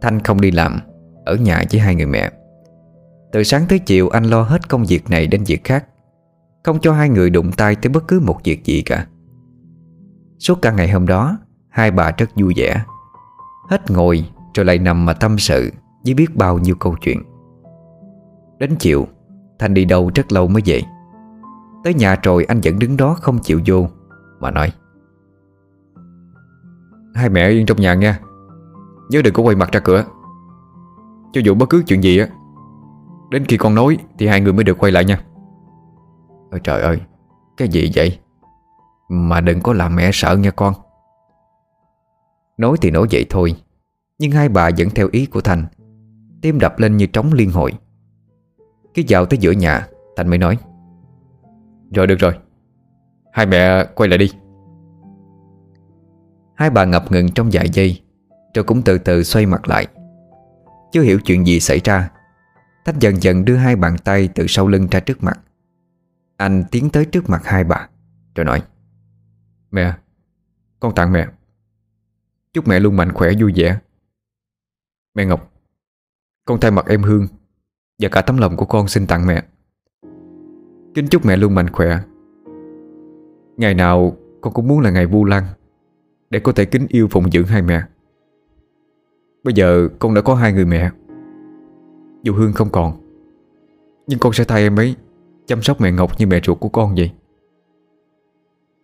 [0.00, 0.80] Thanh không đi làm,
[1.24, 2.30] ở nhà với hai người mẹ.
[3.32, 5.86] Từ sáng tới chiều, anh lo hết công việc này đến việc khác.
[6.64, 9.06] Không cho hai người đụng tay tới bất cứ một việc gì cả.
[10.38, 11.38] Suốt cả ngày hôm đó,
[11.68, 12.84] Hai bà rất vui vẻ.
[13.70, 14.24] Hết ngồi,
[14.54, 15.70] rồi lại nằm mà tâm sự
[16.04, 17.22] Với biết bao nhiêu câu chuyện.
[18.58, 19.06] Đến chiều,
[19.58, 20.82] Thanh đi đâu rất lâu mới về.
[21.84, 23.88] Tới nhà rồi anh vẫn đứng đó không chịu vô,
[24.40, 24.72] Mà nói
[27.14, 28.20] Hai mẹ yên trong nhà nha
[29.10, 30.04] Nhớ đừng có quay mặt ra cửa.
[31.32, 32.28] Cho dù bất cứ chuyện gì á,
[33.30, 35.24] Đến khi con nói Thì hai người mới được quay lại nha.
[36.50, 37.00] Ôi trời ơi,
[37.56, 38.18] Cái gì vậy?
[39.08, 40.74] Mà đừng có làm mẹ sợ nha con.
[42.58, 43.54] Nói thì nói vậy thôi,
[44.18, 45.66] Nhưng hai bà vẫn theo ý của Thành,
[46.42, 47.72] Tim đập lên như trống liên hồi.
[48.94, 49.86] Khi dạo tới giữa nhà,
[50.16, 50.58] Thành mới nói,
[51.94, 52.32] Rồi, được rồi.
[53.32, 54.30] Hai mẹ quay lại đi.
[56.54, 58.02] Hai bà ngập ngừng trong vài giây,
[58.54, 59.86] Rồi cũng từ từ xoay mặt lại.
[60.92, 62.10] Chưa hiểu chuyện gì xảy ra,
[62.84, 65.40] thách dần dần đưa hai bàn tay từ sau lưng ra trước mặt.
[66.36, 67.88] Anh tiến tới trước mặt hai bà,
[68.34, 68.62] Rồi nói,
[69.70, 69.94] Mẹ,
[70.80, 71.26] Con tặng mẹ.
[72.52, 73.78] Chúc mẹ luôn mạnh khỏe, vui vẻ.
[75.14, 75.52] Mẹ Ngọc,
[76.44, 77.26] Con thay mặt em Hương
[77.98, 79.42] Và cả tấm lòng của con xin tặng mẹ.
[80.94, 81.98] Kính chúc mẹ luôn mạnh khỏe.
[83.56, 85.44] Ngày nào con cũng muốn là ngày vu lan.
[86.32, 87.82] Để có thể kính yêu phụng dưỡng hai mẹ.
[89.44, 90.90] Bây giờ con đã có hai người mẹ.
[92.22, 92.92] Dù Hương không còn,
[94.06, 94.96] Nhưng con sẽ thay em ấy
[95.46, 97.10] Chăm sóc mẹ Ngọc như mẹ ruột của con vậy.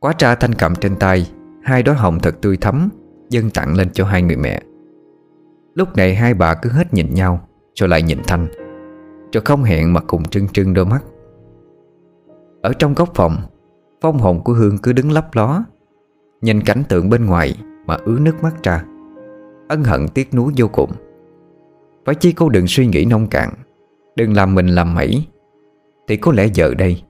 [0.00, 1.30] Quá tra thanh cầm trên tay,
[1.62, 2.88] Hai đóa hồng thật tươi thắm
[3.30, 4.62] Dâng tặng lên cho hai người mẹ.
[5.74, 8.46] Lúc này hai bà cứ hết nhìn nhau, Rồi lại nhìn Thanh,
[9.32, 11.04] Rồi không hẹn mà cùng trưng trưng đôi mắt.
[12.62, 13.36] Ở trong góc phòng,
[14.00, 15.64] Phong hồn của Hương cứ đứng lấp ló
[16.40, 17.54] Nhìn cảnh tượng bên ngoài
[17.86, 18.84] Mà ứa nước mắt ra.
[19.68, 20.90] Ân hận tiếc nuối vô cùng.
[22.04, 23.50] Phải chi cô đừng suy nghĩ nông cạn.
[24.16, 25.26] Đừng làm mình làm mẩy.
[26.08, 27.02] Thì có lẽ giờ đây,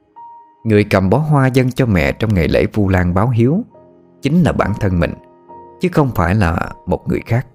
[0.65, 3.65] Người cầm bó hoa dân cho mẹ Trong ngày lễ Vu Lan báo hiếu
[4.23, 5.13] Chính là bản thân mình,
[5.81, 7.47] Chứ không phải là một người khác.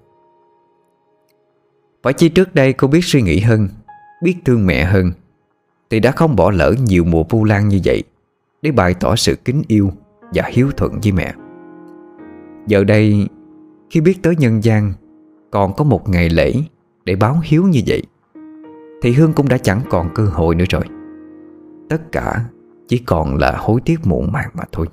[2.02, 3.68] Phải chi trước đây cô biết suy nghĩ hơn,
[4.22, 5.12] Biết thương mẹ hơn,
[5.90, 8.02] Thì đã không bỏ lỡ nhiều mùa Vu Lan như vậy
[8.62, 9.92] Để bày tỏ sự kính yêu
[10.34, 11.34] Và hiếu thuận với mẹ.
[12.66, 13.28] Giờ đây
[13.90, 14.92] Khi biết tới nhân gian
[15.50, 16.52] Còn có một ngày lễ
[17.04, 18.02] Để báo hiếu như vậy
[19.02, 20.82] Thì Hương cũng đã chẳng còn cơ hội nữa rồi.
[21.88, 22.44] Tất cả
[22.88, 24.86] Chỉ còn là hối tiếc muộn màng mà thôi.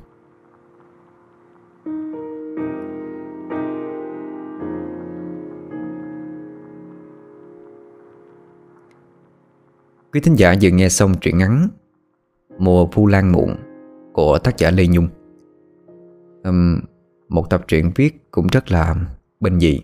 [10.14, 11.68] Quý thính giả vừa nghe xong truyện ngắn
[12.58, 13.56] Mùa Phu Lan Muộn
[14.14, 15.08] của tác giả Lê Nhung.
[16.44, 16.80] Um,
[17.32, 18.96] một tập truyện viết cũng rất là
[19.40, 19.82] bình dị.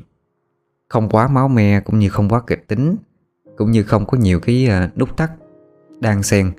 [0.90, 2.96] Không quá máu me cũng như không quá kịch tính
[3.58, 5.32] Cũng như không có nhiều cái ờ, nút thắt
[6.00, 6.52] Đang xen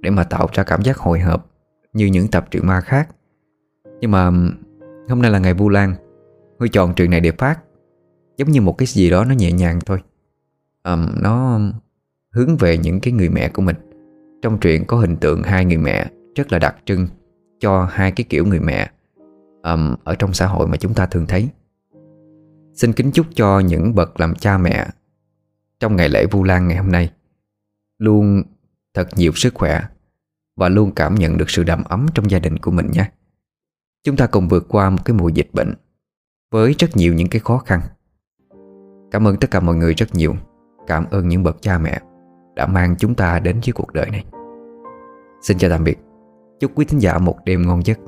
[0.00, 1.50] Để mà tạo ra cảm giác hồi hộp
[1.92, 3.08] Như những tập truyện ma khác.
[4.00, 4.24] Nhưng mà
[5.08, 5.94] hôm nay là ngày Vu Lan
[6.58, 7.60] Huy chọn truyện này để phát
[8.36, 10.02] Giống như một cái gì đó nó nhẹ nhàng thôi.
[10.82, 11.60] À, Nó
[12.34, 13.76] hướng về những cái người mẹ của mình.
[14.42, 17.08] Trong truyện có hình tượng hai người mẹ rất là đặc trưng
[17.58, 18.90] cho hai cái kiểu người mẹ
[19.72, 21.48] um, ở trong xã hội mà chúng ta thường thấy.
[22.74, 24.86] Xin kính chúc cho những bậc làm cha mẹ
[25.80, 27.12] trong ngày lễ Vu Lan ngày hôm nay
[27.98, 28.42] luôn
[28.94, 29.82] thật nhiều sức khỏe
[30.56, 33.10] và luôn cảm nhận được sự đầm ấm trong gia đình của mình nhé.
[34.04, 35.74] Chúng ta cùng vượt qua một cái mùa dịch bệnh
[36.50, 37.80] với rất nhiều những cái khó khăn.
[39.10, 40.34] Cảm ơn tất cả mọi người rất nhiều.
[40.86, 42.00] Cảm ơn những bậc cha mẹ
[42.56, 44.24] đã mang chúng ta đến với cuộc đời này.
[45.42, 45.98] Xin chào tạm biệt.
[46.60, 47.98] Chúc quý thính giả một đêm ngon giấc.